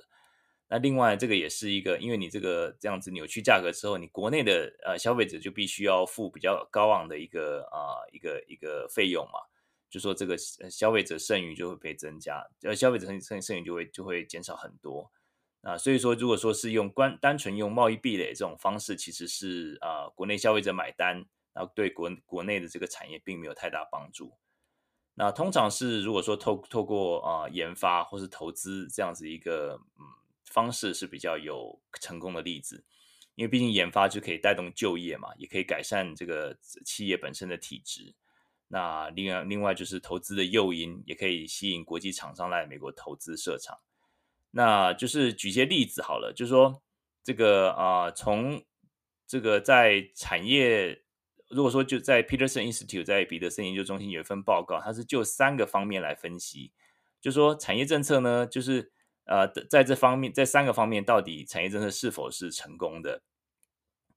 [0.66, 9.38] 那另外这个也是一个，因为你这个这样子扭曲价格之后，你国内的呃消费者就必须要付比较高昂的一个啊、一个一个费用嘛。
[9.88, 15.08] 就说这个消费者剩余就会被增加，呃，消费者剩剩剩余就会就会减少很多
[15.62, 15.78] 啊。
[15.78, 24.36] 所以说，如果说是用关单纯用贸易壁垒这种方式，其实是啊、国内消费者买单，然后对国国内的这个产业并没有太大帮助。
[25.18, 30.04] 那通常是如果说透透过啊、研发或是投资这样子一个嗯
[30.44, 32.84] 方式是比较有成功的例子，
[33.34, 38.14] 因为毕竟研发就可以带动就业嘛，也可以改善这个企业本身的体质。
[38.68, 43.78] 那另外，另外就是投资的诱因，也可以吸引国际厂商来美国投资设厂。
[44.50, 46.82] 那就是举些例子好了，就是说
[47.22, 48.62] 这个啊、从
[49.26, 51.04] 这个在产业，
[51.48, 56.72] 如果说就在 Peterson Institute 在彼得森研究中心有一份报告，它是就三个方面来分析，
[57.20, 58.92] 就说产业政策呢，就是
[59.26, 63.22] 呃，在这方面，在三个方面到底产业政策是否是成功的？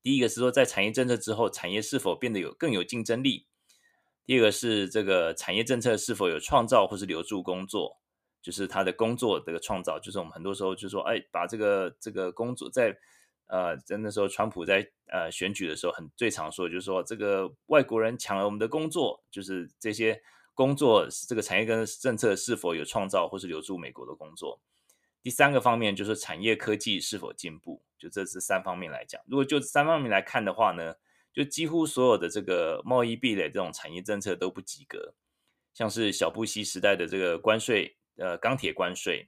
[0.02, 3.48] 第一个是说，在产业政策之后，产业是否变得有更有竞争力？
[4.26, 8.00] 第二个是这个产业政策是否有创造或是留住工作，
[8.42, 12.96] 就是他的工作这个创造，就是我们很多时候就说，哎，把这个这个工作在
[13.50, 20.22] 呃，在那时候川普在呃选举的时候很最常说就是说，这个外国人抢了我们的工作，就是这些
[20.54, 24.62] 工作这个产业跟政策是否有创造或是留住美国的工作。
[25.22, 29.22] 第三个方面就是产业科技是否进步，就这是三方面来讲。
[29.26, 30.96] 如果就三方面来看的话呢，
[31.34, 35.14] 就几乎所有的这个贸易壁垒这种产业政策都不及格，
[35.74, 39.28] 像是小布希时代的这个关税，呃，钢铁关税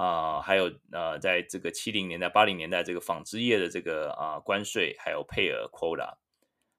[0.00, 6.14] 啊、还有呃，在这个七零年代、八零年代这个纺织业的这个啊、关税，还有配额 quota，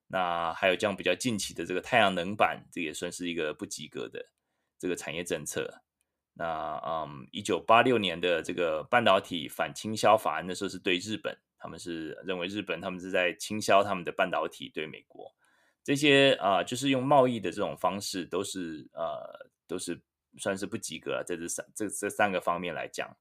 [0.07, 4.25] 那还有这样比较近期的这个太阳能板，这也算是一个不及格的。
[4.77, 5.81] 这个产业政策。
[6.33, 15.29] 那嗯，一九八六年的这个半导体反倾销法案，那时候是对日本，他们是认为日本他们是在倾销他们的半导体对美国，
[15.83, 20.01] 这些啊、就是用贸易的这种方式，都是呃，都是
[20.37, 23.17] 算是不及格，在这三这这三个方面来讲。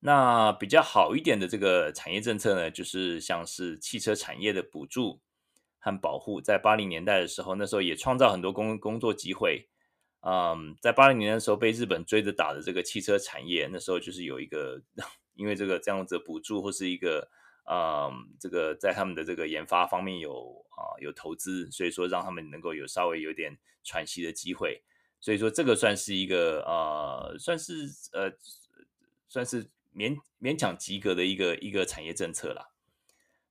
[0.00, 5.22] 那比较好一点的这个产业政策呢，就是像是汽车产业的补助
[5.78, 9.68] 和保护，在八零年代的时候，那时候也创造很多工工作机会。
[10.26, 14.82] 嗯，在八零年的时候被日本追着打的这个汽车产业，那时候就是有一个，
[15.36, 17.28] 因为这个这样子的补助或是一个，
[17.70, 24.82] 嗯，这个在他们的这个研发方面有啊有投资，所以说让他们能够有稍微有点喘息的机会，
[25.24, 28.30] 所以说这个算是一个呃，算是呃，
[29.26, 29.64] 算是
[29.96, 32.68] 勉勉强及格的一个一个产业政策啦。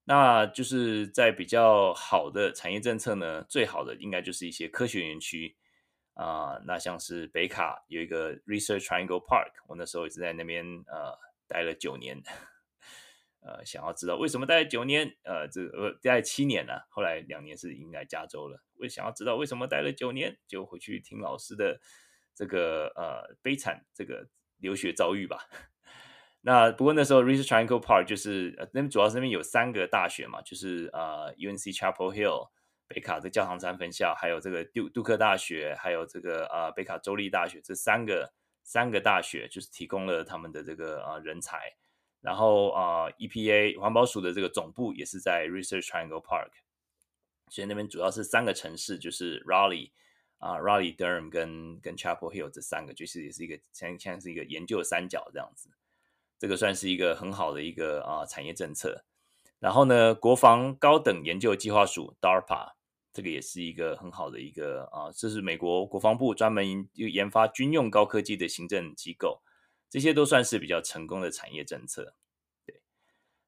[0.03, 5.55] 那就是在比较好的产业政策呢，最好的应该就是一些科学园区。
[6.13, 11.17] 啊、那像是北卡有一个 Research Triangle Park，我那时候一直在那边呃
[11.47, 12.21] 待了九年，
[13.45, 18.63] 呃，想要知道为什么待了九年，呃，这呃待了七年呢、后来两年是移来加州了。
[18.79, 21.79] 我想要知道为什么待了九年，就回去听老师的
[22.33, 24.27] 这个呃悲惨这个
[24.57, 25.47] 留学遭遇吧。
[26.41, 32.49] 那不过那时候 Research Triangle Park 就是那边主要是那边有三个大学嘛，就是呃 UNC Chapel Hill。
[32.85, 38.31] 北卡的教堂山分校，还有这个杜杜克大学，还有这个呃北卡州立大学，这三个
[38.61, 41.73] 三个大学就是提供了他们的这个呃人才。
[42.23, 46.49] 然后啊、EPA 环保署的这个总部也是在 Research Triangle Park，
[47.49, 49.91] 所以那边主要是三个城市，就是 Raleigh
[50.39, 55.69] 啊、Raleigh Durham 跟跟 Chapel Hill 这三个，就是也是一个像像是一个研究三角这样子。
[56.39, 59.03] 这个算是一个很好的一个啊、产业政策。
[59.59, 62.71] 然后呢，国防高等研究计划署 DARPA。
[63.15, 69.43] 这个也是一个很好的一个啊，这是美国国防部专门研发军用高科技的行政机构，
[69.93, 72.15] 这些都算是比较成功的产业政策。
[72.65, 72.81] 对，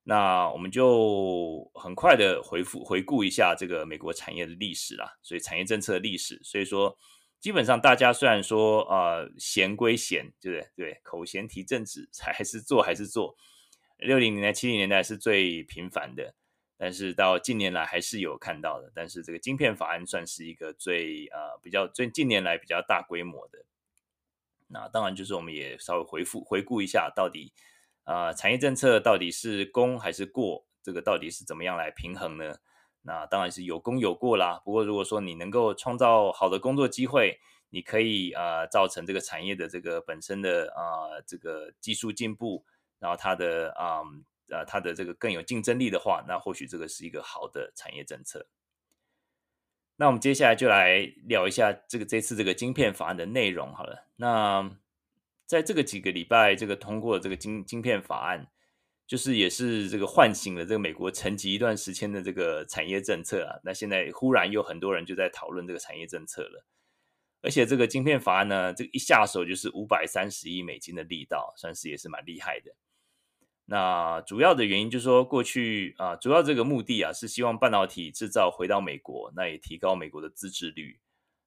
[0.03, 5.17] 那我们就很快的回复回顾一下这个美国产业的历史啦。
[5.23, 6.95] 所以产业政策的历史，所以说
[7.39, 10.91] 基本上大家虽然说啊闲归闲，对不对？
[10.91, 13.35] 对，口嫌体正直，还是做还是做。
[13.97, 16.35] 六零年代、七零年代是最频繁的。
[16.77, 23.65] 但是到近年来还是有看到的，但是这个晶片法案算是一个最呃比较最近年来比较大规模的。
[24.67, 27.53] 那当然就是我们也稍微回复回顾一下，到底
[28.03, 32.55] 啊、产业政策到底是功还是过，这个到底是怎么样来平衡呢？
[33.01, 34.61] 那当然是有功有过啦。
[34.65, 37.39] 不过如果说你能够创造好的工作机会，
[37.69, 42.65] 你可以啊、造成这个产业的这个本身的啊、这个技术进步，
[42.99, 43.99] 然后它的啊。
[43.99, 44.03] 呃
[44.47, 48.45] 呃，它的这个更有竞争力的话，那或许这个是一个好的产业政策。
[49.97, 54.07] 那我们接下来就来聊一下这个这次这个晶片法案的内容好了。
[54.17, 54.69] 那
[55.45, 58.47] 在这个几个礼拜，这个通过这个晶晶片法案，
[59.07, 63.59] 就是也是这个唤醒了这个美国沉寂一段时间的这个产业政策啊。
[63.63, 66.65] 那现在忽然有很多人就在讨论这个产业政策了，
[67.41, 72.75] 而且这个晶片法案呢，这个一下手就是五百三十亿美金的力道，算是也是蛮厉害的。
[73.67, 80.99] 那主要的原因就是说，过去啊，主要这个目的啊，是希望半导体制造回到美国，那也提高美国的自制率。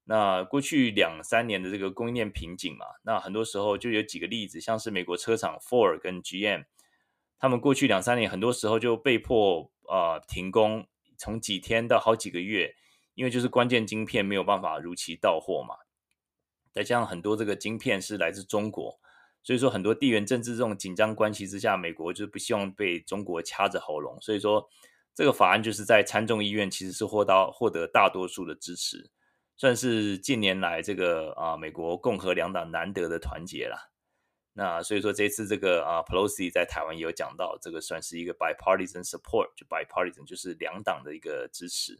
[0.02, 6.64] 那过去两三年的这个供应链瓶颈嘛，那很多时候就有几个例子，像是美国车厂 Ford 跟 GM，
[7.38, 12.74] 他们过去两三年很多时候就被迫啊停工，从几天到好几个月，
[13.14, 15.76] 因为就是关键晶片没有办法如期到货嘛。
[16.72, 18.98] 再加上很多这个晶片是来自中国。
[19.48, 24.18] 所以说，很多地缘政治这种紧张关系之下，美国就是不希望被中国掐着喉咙。
[24.20, 24.68] 所以说，
[25.14, 29.10] 这个法案就是在参众议院其实是获到获得大多数的支持，
[29.56, 33.88] 算是近年来这个啊美国共和两党难得的团结啦。
[34.52, 41.98] 那所以说，这次这个啊 Pelosi 在台湾也有讲到，这个算是一个 bipartisan support，就 bipartisan 就是两党的一个支持。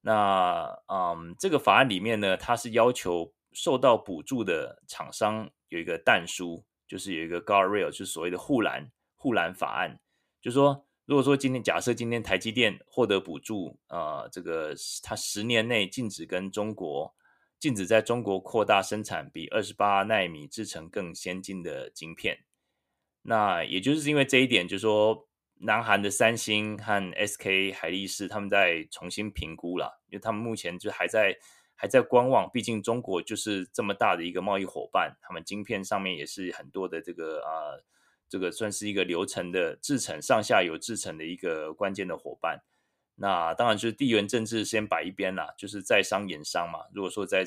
[0.00, 5.50] 那嗯，这个法案里面呢，它是要求受到补助的厂商。
[5.68, 10.00] 有一个但书，就是有一个 guardrail，就是所谓的护栏护栏法案。
[10.40, 17.14] 就说，如果说今天假设今天台积电获得补助，呃，这个它十年内禁止跟中国
[17.58, 22.44] 禁止在中国扩大生产比二十八纳米制程更先进的晶片。
[23.22, 25.28] 那也就是因为这一点，就说，
[25.60, 31.36] 南韩的三星和 SK 海力士他们在重新评估了，因为他们目前就还在。
[31.80, 37.84] 还在观望，毕竟中国就是这么大的一个贸易伙伴，他们晶片上面也是很多的这个啊、呃，
[38.28, 42.64] 这个算是一个流程的制程上下游制程的一个关键的伙伴。
[43.14, 46.80] 那当然就是地缘政治先摆一边啦，就是在商言商嘛。
[46.92, 47.44] 如果说在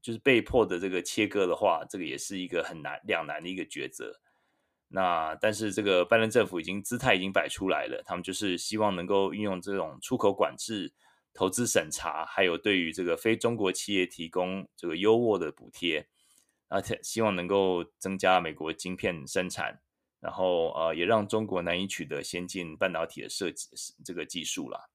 [0.00, 4.20] 就是被迫的这个切割的话，这个也是一个很难两难的一个抉择。
[4.88, 10.92] 那但是这个拜登政府已经姿态已经摆出来了，他们就是希望能够运用这种出口管制、
[11.34, 16.08] 投资审查，还有对于这个非中国企业提供这个优渥的补贴，
[16.68, 19.80] 而且希望能够增加美国晶片生产，
[20.20, 23.68] 然后呃也让中国难以取得先进半导体的设计
[24.04, 24.90] 这个技术了。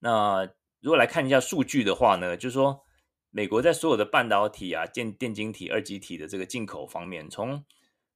[0.00, 2.84] 那如果来看一下数据的话呢，就是说
[3.30, 7.64] 美国在所有的半导体啊、电电晶体、二极体的这个进口方面，从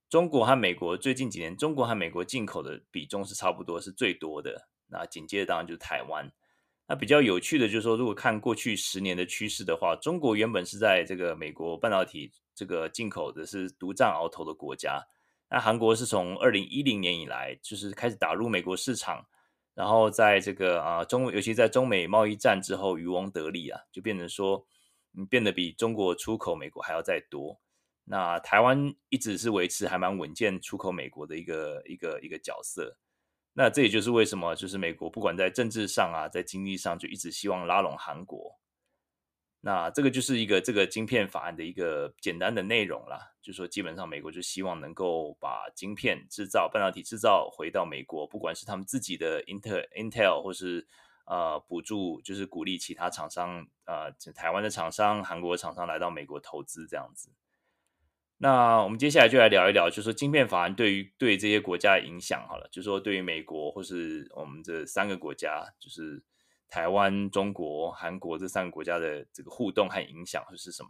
[0.09, 4.69] 中国和美国最近几年，中国和美国进口的比重是差不多，是最多的。
[4.89, 6.31] 那紧接着当然就是台湾。
[6.87, 15.05] 那比较有趣的就是说，如果看过去十年的趋势的话，中国原本是在这个美国半导体这个进口的是独占鳌头的国家。
[15.49, 19.25] 那韩国是从二零一零年以来，就是开始打入美国市场，
[19.73, 24.65] 然后在这个啊中，尤其在中美贸易战之后渔翁得利啊，就变成说，
[25.29, 27.59] 变得比中国出口美国还要再多。
[28.05, 32.97] 那台湾一直是维持还蛮稳健出口美国的一个一个一个角色，
[33.59, 38.55] 那这也就是为什么就是美国不管在政治上啊，在经济上就一直希望拉拢韩国。
[39.61, 50.87] 那这个就是一个这个晶片法案的一个简单的内容啦，就是说基本上美国就希望能够把晶片制造、半导体制造回到美国，不管是他们自己的 Intel、Intel 或是
[51.25, 57.31] 呃补助，就是鼓励其他厂商呃台湾的厂商、韩国的厂商来到美国投资这样子。
[58.39, 66.21] 那我们接下来就来聊一聊，就是说晶片法案对于对这些国家的影响好了，就是说对于美国或是我们这三个国家，就是
[66.67, 70.89] 台湾、中国、韩国这三个国家的这个互动和影响会是什么？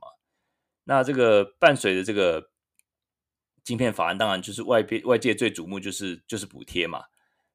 [0.83, 2.49] 那这个伴随着这个
[3.63, 7.05] 晶片法案，当然就是外边外界最瞩目就是就是补贴嘛。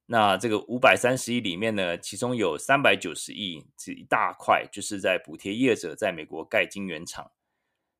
[0.06, 7.30] 那这个五百三十亿里面呢，其中有三百九十亿这一大块，就是在补贴业者在美国盖晶圆厂。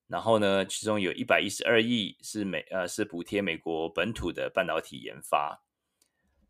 [0.09, 5.62] 然后呢，其中有一百一十二亿是美呃是补贴美国本土的半导体研发，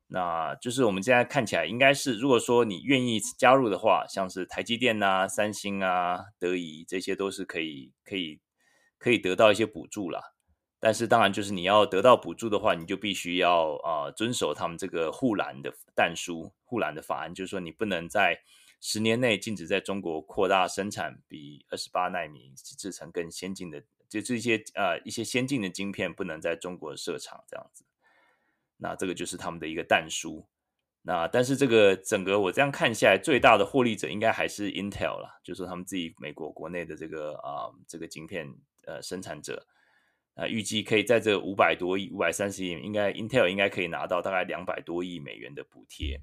[0.08, 8.40] 那就是我们现在看起来应该是，如果说你愿意加入的话，像是台积电啊、三星啊、德仪这些都是可以可以
[8.98, 10.20] 可以得到一些补助啦。
[10.80, 18.40] 但是当然就是你要得到补助的话，你就必须要啊、呃、遵守他们这个护栏的但书护栏的法案，就是说你不能在。
[18.84, 27.84] 十年内禁止在中国扩大生产比二十八纳米制程更先进的，就这些呃一些先进的晶片不能在中国设厂这样子。
[28.78, 30.44] 那这个就是他们的一个但书。
[31.02, 38.52] 那但是这个整个我这样看下来，最大的获利者应该还是 Intel 啦，就是他们自己美国国内的这个啊、这个晶片
[38.84, 39.64] 呃生产者。
[40.34, 46.20] 啊、呃，预计可以在这五百多亿、五百三十亿，应该 Intel 应该可以拿到大概两百多亿美元的补贴。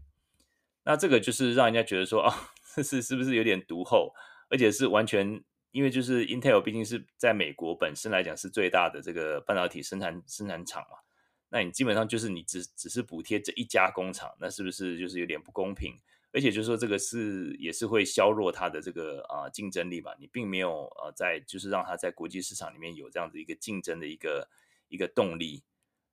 [0.89, 4.11] 那这个就是让人家觉得说啊，这是是不是有点独厚，
[4.49, 10.97] 而且是完全因为就是 Intel 毕竟是在美国本身来讲是最大的这个半导体生产生产厂嘛，
[11.49, 15.93] 那你基本上就是你只只是补贴这一家工厂，那是不是就是有点不公平？
[16.31, 20.15] 而且就是说这个是也是会削弱它的这个啊、竞争力吧？
[20.19, 24.49] 你并没有呃在就是让它在国际市场里面有这样子一个竞争的一个
[24.87, 25.61] 一个动力。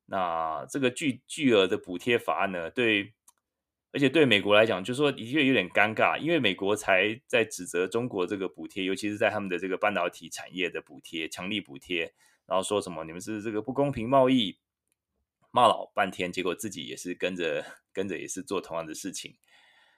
[0.05, 3.15] 那这个巨巨额的补贴法案呢，对。
[3.97, 12.13] 而且对美国来讲，就说的确有点尴尬，因为美国才在指责中国这个补贴，尤其是在他们的这个半导体产业的补贴，强力补贴，
[12.45, 14.59] 然后说什么你们是这个不公平贸易，
[15.51, 19.35] 骂老半天，结果自己也是跟着跟着也是做同样的事情，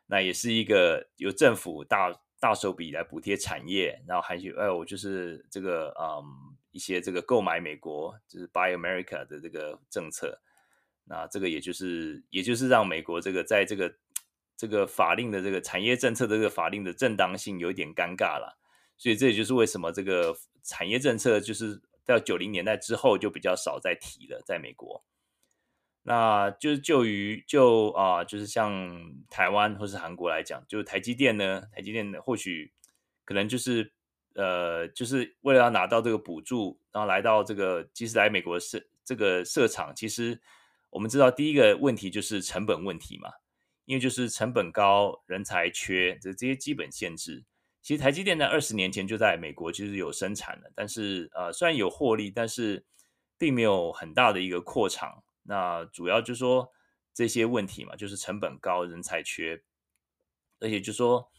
[0.07, 6.23] 那也是一个由政府大大手笔来补贴产业，然后还有哎，我就是这个嗯
[6.71, 10.41] 一些这个购买美国就是 Buy America 的这个政策。
[11.11, 13.95] 那这个也就是，也就是让美国这个在这个
[14.59, 18.59] 这个法令的这个产业政策的这个法令的正当性有一点尴尬了，
[18.99, 25.03] 所以这也就是为什么这个产业政策就是到九零年代之后就比较少再提了，在美国。
[26.03, 28.95] 那就是就于就啊，就是像
[29.31, 32.71] 台湾或是韩国来讲，就台积电呢，台积电或许
[33.25, 33.91] 可能就是
[34.35, 40.39] 呃，就是为了要拿到这个补助，然后来到这个即使来美国设这个设厂，其实。
[40.91, 43.31] 我们知道第一个问题就是成本问题嘛，
[43.85, 47.45] 因为就是成本高、人才缺，这这些基本限制。
[47.83, 52.85] 其实台积电在二十年前就在美国其实有生产了，但是呃虽然有获利，但是
[53.39, 55.23] 并没有很大的一个扩厂。
[55.43, 56.73] 那主要就是说
[57.15, 59.63] 这些问题嘛，就是成本高、人才缺，
[60.61, 61.31] 而且就说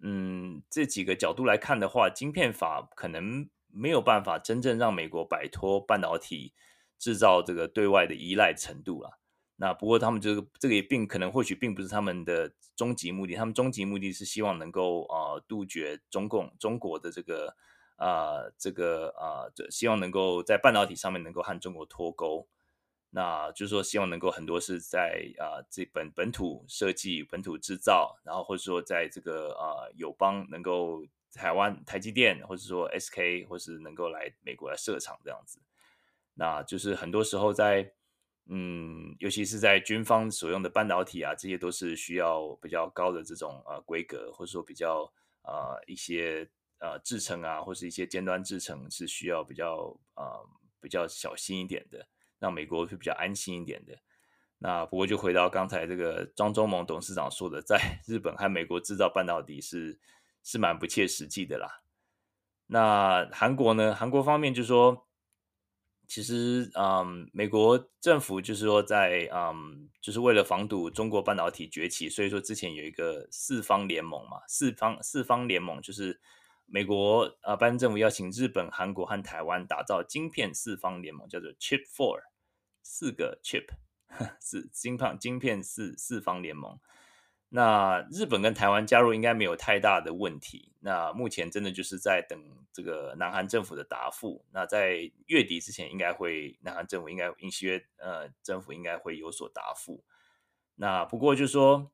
[0.00, 6.52] 嗯这几个角度来看的话，晶片法可能没有办法真正让美国摆脱半导体。
[6.98, 9.18] 制造这个对外的依赖程度了，
[9.56, 17.56] 那不过他们这个这个也并可能或许并不是他们的终极目的，他们终极目的是希望能够啊、杜绝中共中国的这个
[17.96, 22.46] 啊、这个啊，这、希望能够在半导体上面能够和中国脱钩。
[23.10, 35.58] 那就是说，希望能够很多是在啊、这本本土设计、本土制造，然后或者说在这个啊、友邦能够台湾台积电，或者说 SK，或是能够来美国来设厂这样子。
[36.36, 37.92] 那就是很多时候在
[38.48, 45.12] 嗯，尤其是在军方所用的半导体啊，这些都是需要比较高的这种呃规格，或者说比较
[45.42, 50.48] 呃一些呃制程啊，或是一些尖端制程是需要比较呃
[50.80, 52.06] 比较小心一点的。
[52.38, 53.98] 让美国会比较安心一点的。
[54.58, 59.98] 那不过就回到刚才这个张忠谋董事长说的，在 日本和美国制造半导体是
[60.44, 61.80] 是蛮不切实际的啦。
[62.66, 63.94] 那韩国呢？
[63.94, 65.05] 韩国方面就说，
[66.06, 76.20] 其实嗯，美国政府就是说在嗯，就是为了防堵中国半导体崛起，所以说之前有一个四方联盟嘛，四方四方联盟就是。
[76.68, 82.18] 美国啊，拜登政府邀请日本、韩国和台湾打造晶片四方联盟，叫做 Chip Four，
[82.82, 83.66] 四个 Chip
[84.42, 86.76] 是晶片晶片四四方联盟。
[87.48, 90.72] 那日本跟台湾加入应该没有太大的问题。
[90.80, 92.38] 那目前真的就是在等
[92.72, 94.44] 这个南韩政府的答复。
[94.52, 100.04] 那在月底之前，应该会南韩政府应该尹锡悦呃政府应该会有所答复。
[100.76, 101.90] 那不过就是说，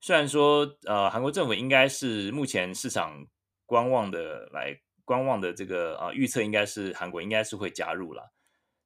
[0.00, 3.26] 虽然说呃韩国政府应该是目前市场。
[3.68, 8.32] 观望的来观望的这个啊预测应该是韩国应该是会加入了，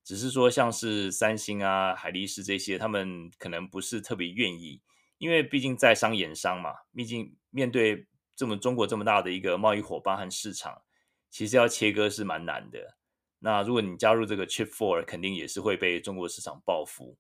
[0.03, 4.81] 只是说像是三星啊、海力士这些，他们可能不是特别愿意，
[5.21, 10.81] 因为毕竟在商言商嘛，毕竟面对这么中国这么大的一个贸易伙伴和市场，
[11.29, 12.97] 其实要切割是蛮难的。
[13.41, 17.19] 那如果你加入这个 Chip Four，肯定也是会被中国市场报复。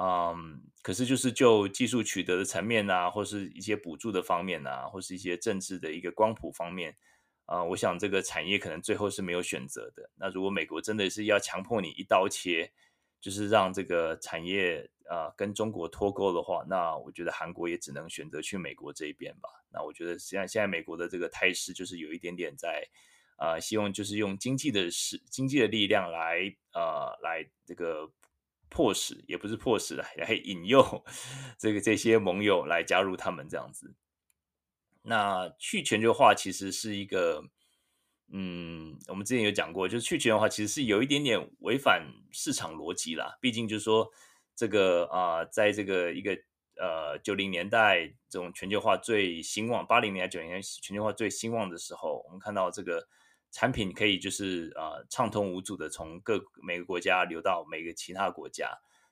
[0.00, 6.96] 嗯，可是就是就技术取得的层面啊，或是一些补助的方面啊，或是一些政治的一个光谱方面
[7.46, 10.08] 啊，我想这个产业可能最后是没有选择的。
[10.14, 12.72] 那如果美国真的是要强迫你一刀切，
[13.24, 19.48] 就是让这个产业啊跟中国脱钩的话，那我觉得韩国也只能选择去美国这一边吧。
[19.72, 22.86] 那我觉得现在现在美国的这个态势就是有一点点在
[23.38, 28.12] 啊，希望就是用经济的势经济的力量来啊来这个。
[28.70, 31.04] 迫使也不是迫使 来引诱
[31.56, 33.94] 这个这些盟友来加入他们这样子。
[35.02, 37.44] 那去全球化其实是一个，
[38.32, 43.36] 嗯，我们之前有讲过，就是去全球化其实是有一点点违反市场逻辑啦。
[43.40, 44.10] 毕竟就是说，
[44.56, 46.36] 这个啊、在这个一个
[46.76, 53.06] 呃九零年代这种全球化最兴旺，八零年代九零年全球化最兴旺的时候，我们看到这个。
[53.56, 58.68] 产品可以就是呃畅通无阻的从各每个国家流到每个其他国家，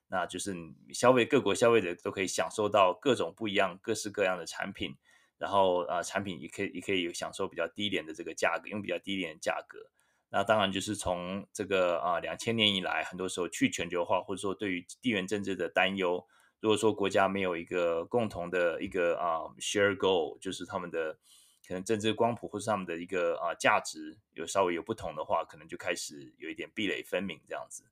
[0.08, 0.52] 那就是
[0.92, 4.96] 消费各国消费者都可以享受到各种不一样、各式各样的产品，
[5.42, 9.90] 然后呃产品也可以也可以有享受比较低廉的这个价格，用比较低廉的价格。
[10.30, 16.24] 那当然就是从这个啊两千年以来，很多时候去全球化或者说对于地缘政治的担忧，
[16.60, 21.18] 如果说国家没有一个共同的一个啊 share goal，就是他们的。
[21.64, 27.84] 可能政治光谱或是他们的一个啊价值有稍微有不同的话，可能就开始有一点壁垒分明这样子。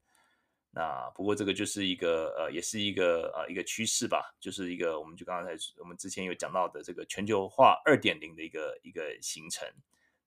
[0.70, 9.68] 那不过这个就是一个呃，也是一个呃一个趋势吧，就是一个我们就刚才我们之前有讲到的这个全球化二点零的一个一个形成。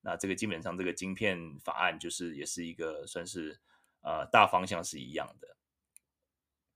[0.01, 3.59] 那这个基本上这个晶片法案就是也是一个算是
[4.01, 5.55] 呃大方向是一样的。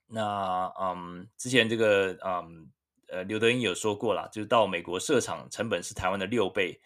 [0.07, 2.71] 那嗯，之前这个嗯。
[3.09, 6.77] 呃，刘德英有说过啦，就是到美国设厂成本是台湾的六倍，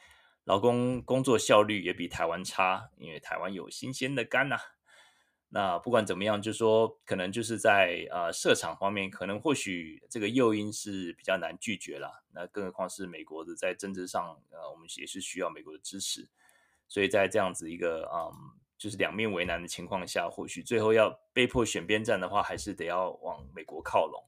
[0.43, 4.55] 劳工工作效率也比台湾差，因为台湾有新鲜的肝呐、
[5.53, 12.23] 那不管怎么样，就是说可能就是在呃设厂方面，可能或许这个诱因是比较难拒绝啦。
[12.31, 16.29] 那更何况是美国的在政治上，呃，我们也是需要美国的支持。
[16.87, 18.31] 所以在这样子一个嗯，
[18.77, 24.23] 就是两面为难的情况下，或许最后要被迫选边站的话，还是得要往美国靠拢。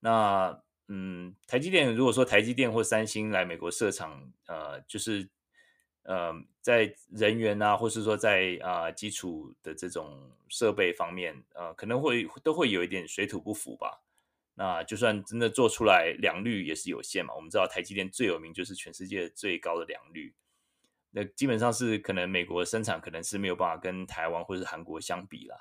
[0.00, 0.62] 那。
[0.92, 5.30] 嗯，台积电如果说台积电或三星来美国设厂，呃，就是
[6.02, 14.02] 呃，在人员啊，或是说在啊、基础的这种设备方面，呃，可能会都会有一点水土不服吧。
[14.54, 17.34] 那就算真的做出来良率也是有限嘛。
[17.34, 20.34] 我们知道台积电最有名就是全世界最高的良率，
[21.10, 25.56] 那基本上是可能美国生产可能是没有办法跟台湾或是韩国相比啦。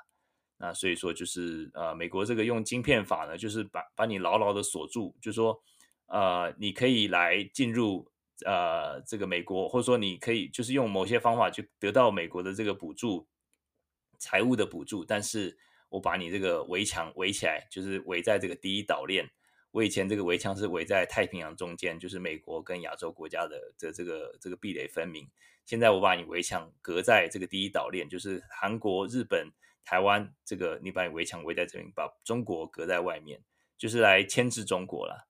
[0.58, 5.62] 那所以说就是呃，美国这个用晶片法呢，就是把把你牢牢的锁住，就说
[6.08, 8.10] 呃，你可以来进入
[8.46, 13.28] 呃这个美国，或者说你可以就是用某些方法去得到美国的这个补助，
[14.18, 15.58] 财务的补助，但是
[15.90, 19.30] 我把你这个围墙围起来，就是围在这个第一岛链，
[19.72, 25.30] 我以前这个围墙是围在太平洋中间，就是美国跟亚洲国家的这这个这个壁垒分明。
[25.66, 29.52] 现在我把你围墙隔在这个第一岛链，就是韩国、日本、
[29.86, 33.44] 台湾，这个你把你围墙围在这边，把中国隔在外面，
[33.78, 35.29] 就是来牵制中国了。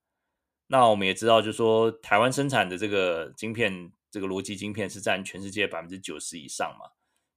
[0.72, 6.92] 那我们也知道，就是说台湾生产的这个晶片，这个逻辑晶片是占全世界百分之九十以上嘛。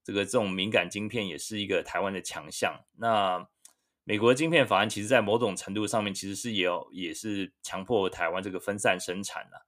[0.05, 2.85] 这个这种敏感晶片也是一个台湾的强项。
[2.99, 3.49] 那
[4.05, 9.67] 美国的晶片法案，其实在某种程度上面，其实是也有也是强迫台湾这个分散生产了，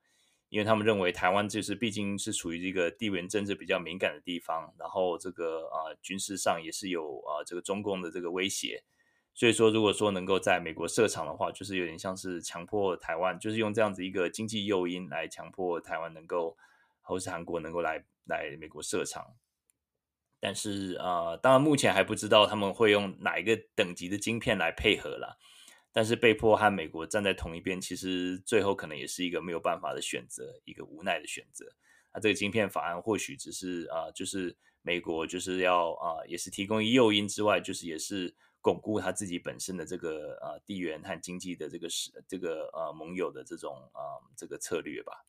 [0.50, 8.84] 因为他们认为台湾就是毕竟是处于这个地缘政治比较敏感的地方，然后这个啊、军事上也是有啊、这个中共的这个威胁，
[9.34, 16.56] 所以说如果说能够在美国设厂的话，就是有点像是强迫台湾，就是用这样子一个经济诱因来强迫台湾能够
[17.02, 19.34] 或是韩国能够来来美国设厂。
[20.38, 25.36] 但是啊、呃，当然目前还不知道他们会用哪一个等级的晶片来配合啦。
[25.90, 31.64] 但是被迫和美国站在同一边，其实最后可能也是一个没有办法的选择，一个无奈的选择。
[32.12, 45.26] 那这个晶片法案或许只是啊、就是美国就是要啊、也是提供诱因之外，就是也是巩固他自己本身的这个啊、呃、地缘和经济的这个是这个呃盟友的这种啊、这个策略吧。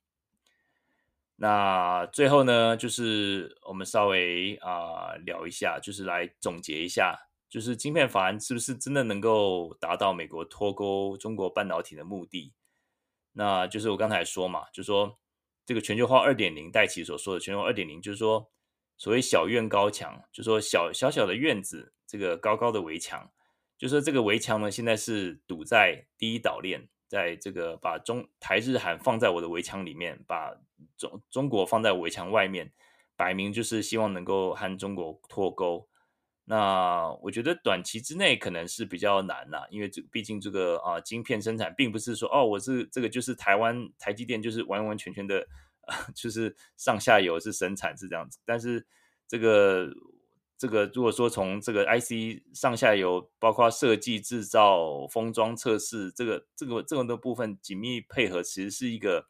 [1.36, 12.54] 那最后呢，就是我们稍微啊、聊一下，就是来总结一下，就是晶片法案是不是真的能够达到美国脱钩中国半导体的目的？
[13.34, 15.20] 那就是我刚才说嘛，就说
[15.66, 18.50] 这个全球化二点零，戴琪所说的全球化二点零，就是说
[18.98, 23.30] 所谓小院高墙，就说小小小的院子，这个高高的围墙，
[23.78, 26.88] 就说这个围墙呢，现在是堵在第一岛链。
[27.08, 30.56] 在这个把中台日韩放在我的围墙里面，把
[30.98, 32.74] 中中国放在围墙外面，
[33.16, 35.88] 摆明就是希望能够和中国脱钩。
[36.46, 45.48] 那我觉得短期之内可能是比较难啦，因为这毕竟这个啊晶片生产并不是说哦，我是这个就是台湾台积电就是完完全全的，
[46.16, 48.86] 就是上下游是生产是这样子，但是
[49.28, 49.94] 这个。
[50.58, 59.28] 这个如果说从这个 IC 上下游，包括设计、制造、封装、测试，这个这个这么多部分紧密配合，其实是一个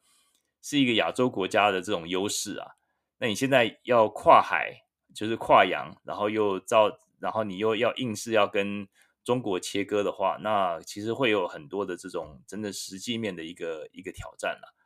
[0.62, 2.76] 是一个亚洲国家的这种优势啊。
[3.18, 8.86] 那你现在要跨海，就是跨洋，然后又造，然后你又要硬是要跟
[9.24, 14.76] 中国切割的话，那其实会有很多的这种真的实际面的一个一个挑战了。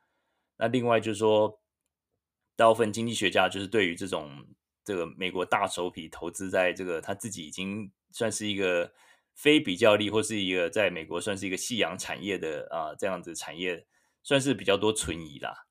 [0.57, 1.61] 那另外就是说，
[2.55, 4.47] 大部分经济学家就是对于这种。
[4.91, 8.91] 这个美国大手笔投资在这个他自己已经算是一个
[9.33, 13.85] 非比较力，或是一个在美国算是一个夕阳产业的啊这样子产业，
[14.21, 15.65] 算是比较多存疑啦。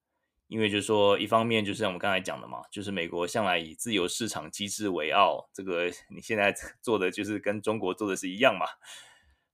[0.48, 6.50] 因为就是说，一方面就是像我们刚才讲的嘛，就是美国向来以自由市场机制为傲，这个你现在
[6.80, 8.64] 做的就是跟中国做的是一样嘛。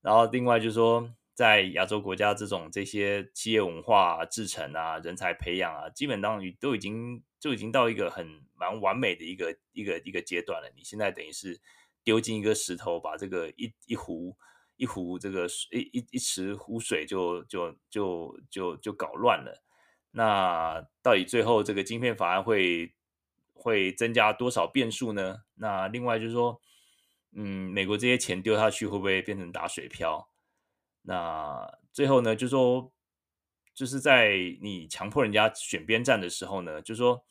[0.01, 7.23] 然后另外就是说，在亚洲国家这种这些企业文化、制程啊、人才培养啊，基本上都已经。
[7.39, 10.67] 就已经到一个很蛮完美的一个一个一个阶段了。
[10.75, 11.61] 你现在等于是
[12.03, 14.35] 丢进一个石头，把这个一一壶
[14.75, 19.63] 一壶这个一一一池湖水就就就就就搞乱了。
[20.09, 22.91] 那到底最后这个晶片法案会
[23.53, 25.43] 会增加多少变数呢？
[25.53, 26.59] 那另外就是说，
[27.33, 30.27] 嗯，美国这些钱丢下去会不会变成打水漂？
[31.07, 32.91] 那最后呢，就说。
[33.77, 37.23] 就是在你强迫人家选边站的时候呢，就说，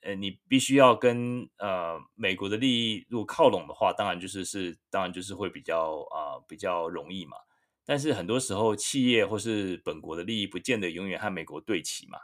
[0.00, 7.36] 呃，你必须要跟呃美国的利益如果靠拢的话，当然就是是当然就是会比较啊、比较容易嘛。
[7.84, 12.18] 但是很多时候企业或是本国的利益不见得永远和美国对齐嘛。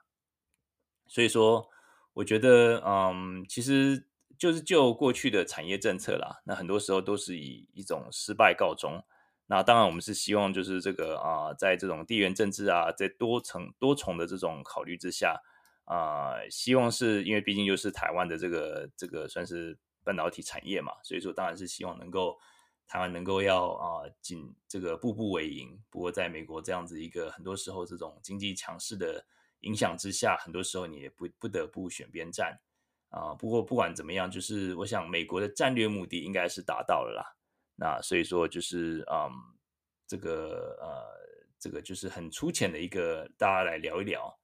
[1.07, 1.68] 所以说，
[2.14, 9.05] 我觉得嗯，其实就是就过去的产业政策啦，那很多时候都是以一种失败告终。
[9.47, 15.38] 那当然，我们是希望就是这个啊、在这种地缘政治啊，在多层多重的这种考虑之下
[15.84, 22.38] 啊、希望是因为毕竟就是台湾的这个这个算是半导体产业嘛，所以说当然是希望能够
[22.86, 25.78] 台湾能够要啊，仅、这个步步为营。
[25.90, 29.26] 不过在美国这样子一个很多时候这种经济强势的
[29.61, 32.59] 影响之下，很多时候你也不不得不选边站
[33.11, 37.34] 啊、不过不管怎么样，就是我想美国的战略目的应该是达到了啦。
[37.76, 39.30] 那所以说就是嗯，
[40.06, 41.04] 这个呃，
[41.58, 44.38] 这个就是很粗浅的一个，大家来聊一聊。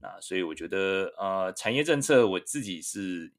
[0.00, 3.32] 那所以我觉得呃，产业政策我自己是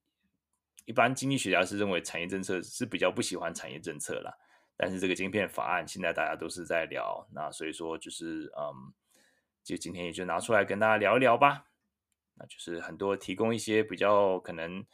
[0.85, 4.33] 一般经济学家是认为产业政策是比较不喜欢产业政策啦。
[4.77, 8.93] 但是这个晶片法案现在大家都是在聊，那所以说就是嗯，
[9.63, 11.65] 就今天也就拿出来跟大家聊一聊吧。
[12.35, 14.85] 那就是很多提供一些比较可能。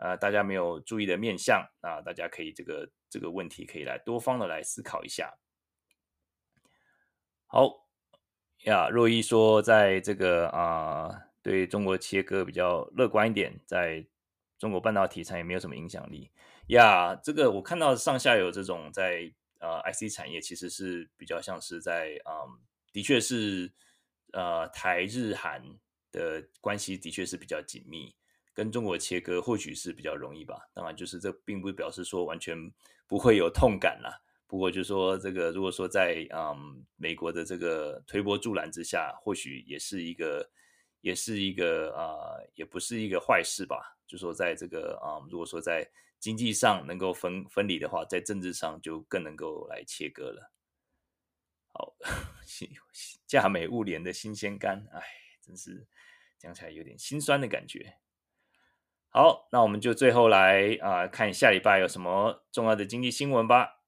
[0.00, 5.38] 呃，大家没有注意的面向，那大家可以这个这个问题可以来多方的来思考一下。
[7.46, 7.88] 好，
[8.64, 14.06] 呀，若一说，在这个啊、呃，对中国切割比较乐观一点，在
[14.58, 16.30] 中国半导体产业没有什么影响力。
[16.66, 22.60] 呀，这个我看到上下游这种在呃 IC 产业，其实是比较像是在嗯、
[22.92, 23.72] 的确是
[24.32, 25.62] 呃台日韩
[26.12, 28.14] 的关系的确是比较紧密，
[28.52, 30.68] 跟中国切割或许是比较容易吧。
[30.74, 32.70] 当然，就是这并不表示说完全
[33.08, 34.22] 不会有痛感啦。
[34.46, 40.48] 不过，就说这个，如果说在嗯美国的这个推波助澜之下，或许也是一个，
[41.00, 43.98] 也是一个啊、也不是一个坏事吧。
[44.06, 45.86] 就说在这个啊、如果说在
[46.18, 50.50] 经济上能够分分离的话，在政治上就更能够来切割了。
[51.66, 51.94] 好，
[53.26, 55.02] 价美物廉的新鲜感，哎，
[55.42, 55.86] 真是
[56.38, 57.98] 讲起来有点心酸的感觉。
[59.10, 63.80] 好，那我们就最后来啊、看下礼拜有什么重要的经济新闻吧。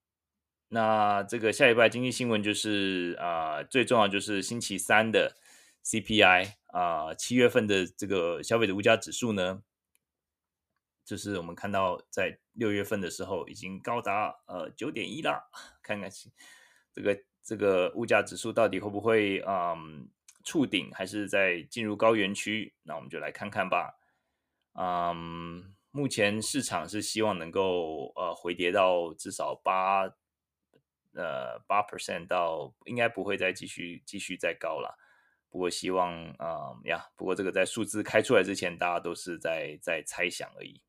[0.69, 5.37] 那这个下礼拜经济新闻就是啊、最重要就是星期三的
[5.85, 9.63] CPI 啊、呃，七月份的这个消费者物价指数呢，
[11.05, 15.51] 就是我们看到在六月份的时候已经高达呃九点一了，
[15.83, 16.11] 看看
[16.93, 20.09] 这个这个物价指数到底会不会嗯
[20.45, 22.75] 触顶，还是在进入高原区？
[22.85, 24.00] 那我们就来看看吧。
[24.75, 30.11] 嗯，目前市场是希望能够呃回跌到至少八。
[31.13, 34.97] 呃，八 percent 到应该不会再继续继续再高了，
[35.49, 40.81] 不过希望啊、呀，不过这个在数字开出来之前，大家都是在在猜想而已。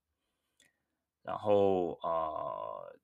[1.24, 3.00] 然后啊、呃，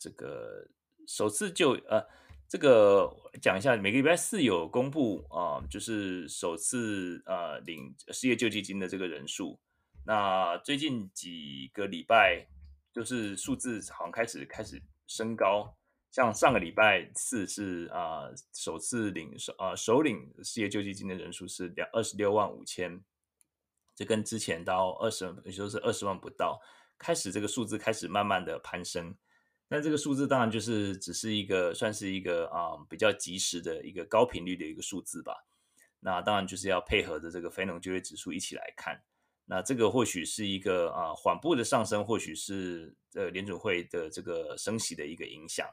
[0.00, 0.68] 这个
[1.06, 2.04] 首次就呃，
[2.48, 3.08] 这个
[3.40, 9.60] 讲一下，每个礼拜四有公布啊、就是首次呃领失业救济金的这个人数。
[10.08, 12.46] 那最近几个礼拜
[12.94, 15.76] 就是数字好像开始开始升高。
[16.10, 18.22] 像上个礼拜四是啊、
[18.54, 22.98] 首次领首啊首领失业救济金的人数是两二十六万五千，
[23.94, 26.58] 这跟之前到二十，也就是二十万不到，
[26.96, 29.14] 开始这个数字开始慢慢的攀升。
[29.68, 35.34] 那这个数字当然就是只是一个算是一个啊、比较及时的一个高频率的一个数字吧。
[36.00, 38.98] 那当然就是要配合着这个非农就业指数一起来看。
[39.50, 45.66] 那这个或许是一个啊、缓步的上升，或许是呃联准会的这个升息的一个影响。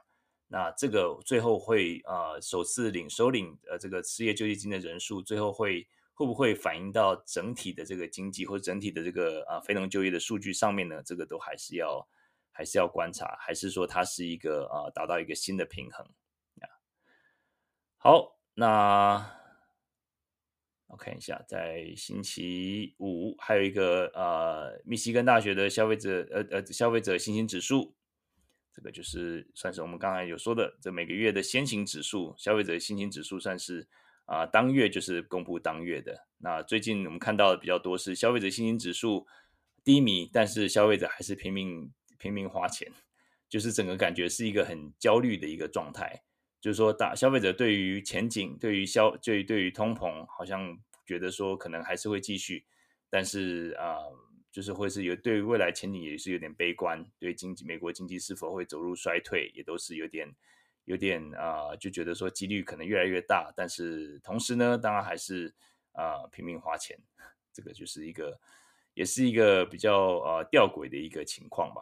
[0.47, 11.03] 那这个最后会啊首次领收领呃这个失业救济金的人数，最后会会不会反映到整体的这个经济或整体的这个啊、非农就业的数据上面呢？
[11.03, 12.07] 这个都还是要
[12.53, 16.07] 还是要观察，还是说它是一个啊、达到一个新的平衡？
[17.97, 19.17] 好，那
[20.87, 27.95] 我看一下，在星期五还有一个呃密西根大学的消费者呃呃消费者信心指数。
[28.71, 33.87] 这个就是算是我们刚才有说的，这每个月的先行指数，消费者信心指数算是
[34.25, 36.27] 啊、当月就是公布当月的。
[36.39, 39.25] 那最近我们看到的比较多是消费者信心指数
[39.83, 42.91] 低迷，但是消费者还是拼命拼命花钱，
[43.47, 46.23] 就是整个感觉是一个很焦虑的一个状态。
[46.65, 52.65] 就是说，大消费者对于前景、对于消、对对于通膨，好像觉得说可能还是会继续，
[53.07, 53.97] 但是啊。
[54.51, 60.33] 就是会是有对于未来前景也是有点悲观，对经济美国经济是否会走入衰退也都是有点
[60.85, 63.51] 有点啊、就觉得说几率可能越来越大。
[63.53, 65.53] 但是同时呢，当然还是
[65.91, 66.97] 啊、拼命花钱，
[67.51, 68.39] 这个就是一个
[68.93, 71.81] 也是一个比较呃吊诡的一个情况吧。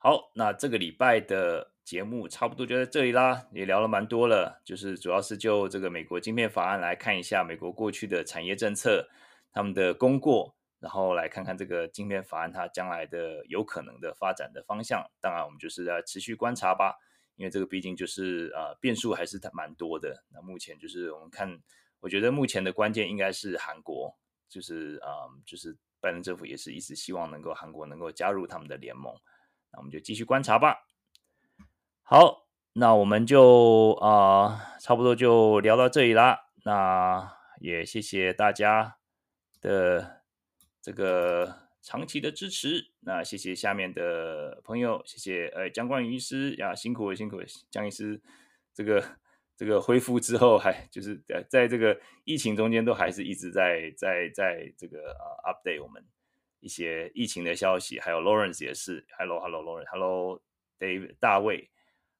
[0.00, 9.08] 好，那这个礼拜的节目差不多就在这里啦，也聊了蛮多了，就是主要是就这个美国晶片法案来看一下美国过去的产业政策，
[9.52, 10.54] 他们的功过。
[10.78, 15.04] 然后来看看这个晶片法案它将来的有可能的发展的方向。
[15.20, 16.94] 当然，我们就是在持续观察吧，
[17.34, 20.22] 因为这个毕竟就是呃变数还是蛮多的。
[20.32, 21.60] 那目前就是我们看，
[21.98, 24.16] 我觉得目前的关键应该是韩国，
[24.48, 29.12] 就是啊、就是拜登政府也是一直希望能够韩国能够加入他们的联盟。
[29.72, 30.86] 那我们就继续观察吧。
[32.02, 36.46] 好，那我们就啊、差不多就聊到这里啦。
[36.64, 38.96] 那也谢谢大家
[39.60, 40.16] 的。
[40.80, 48.22] 这个长期的支持，那谢谢下面的朋友，谢谢呃江冠宇医师呀，辛苦了辛苦了，江医师，
[48.72, 49.04] 这个
[49.54, 56.02] 这个恢复之后还就是在在这个疫情中间都还是一直在在在这个呃 update 我们
[56.60, 60.42] 一些疫情的消息，还有 Lawrence 也是，Hello Hello Lawrence，Hello
[60.78, 61.70] Dave 大卫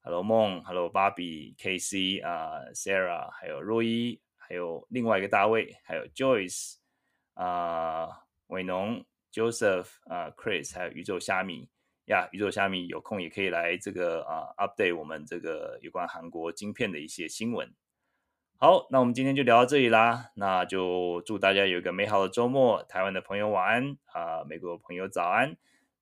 [0.02, 6.76] ，Hello 梦，Hello Bobby，KC 啊、Sarah，还有若伊，还有另外一个大卫，还有 Joyce
[7.34, 8.28] 啊、uh,。
[8.48, 11.68] 伟农、Joseph 啊、Chris 还有宇宙虾米
[12.06, 17.70] 呀宇宙虾米有空也可以来这个啊、update 我们这个有关韩国晶片的一些新闻。
[18.60, 20.32] 好，那我们今天就聊到这里啦。
[20.34, 22.82] 那就祝大家有一个美好的周末。
[22.82, 25.56] 台湾的朋友晚安啊，美国朋友早安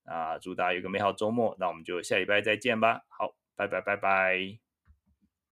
[0.05, 1.55] 啊，祝大家有个美好周末。
[1.59, 3.01] 那我们就下礼拜再见吧。
[3.09, 4.66] 好，拜拜拜拜。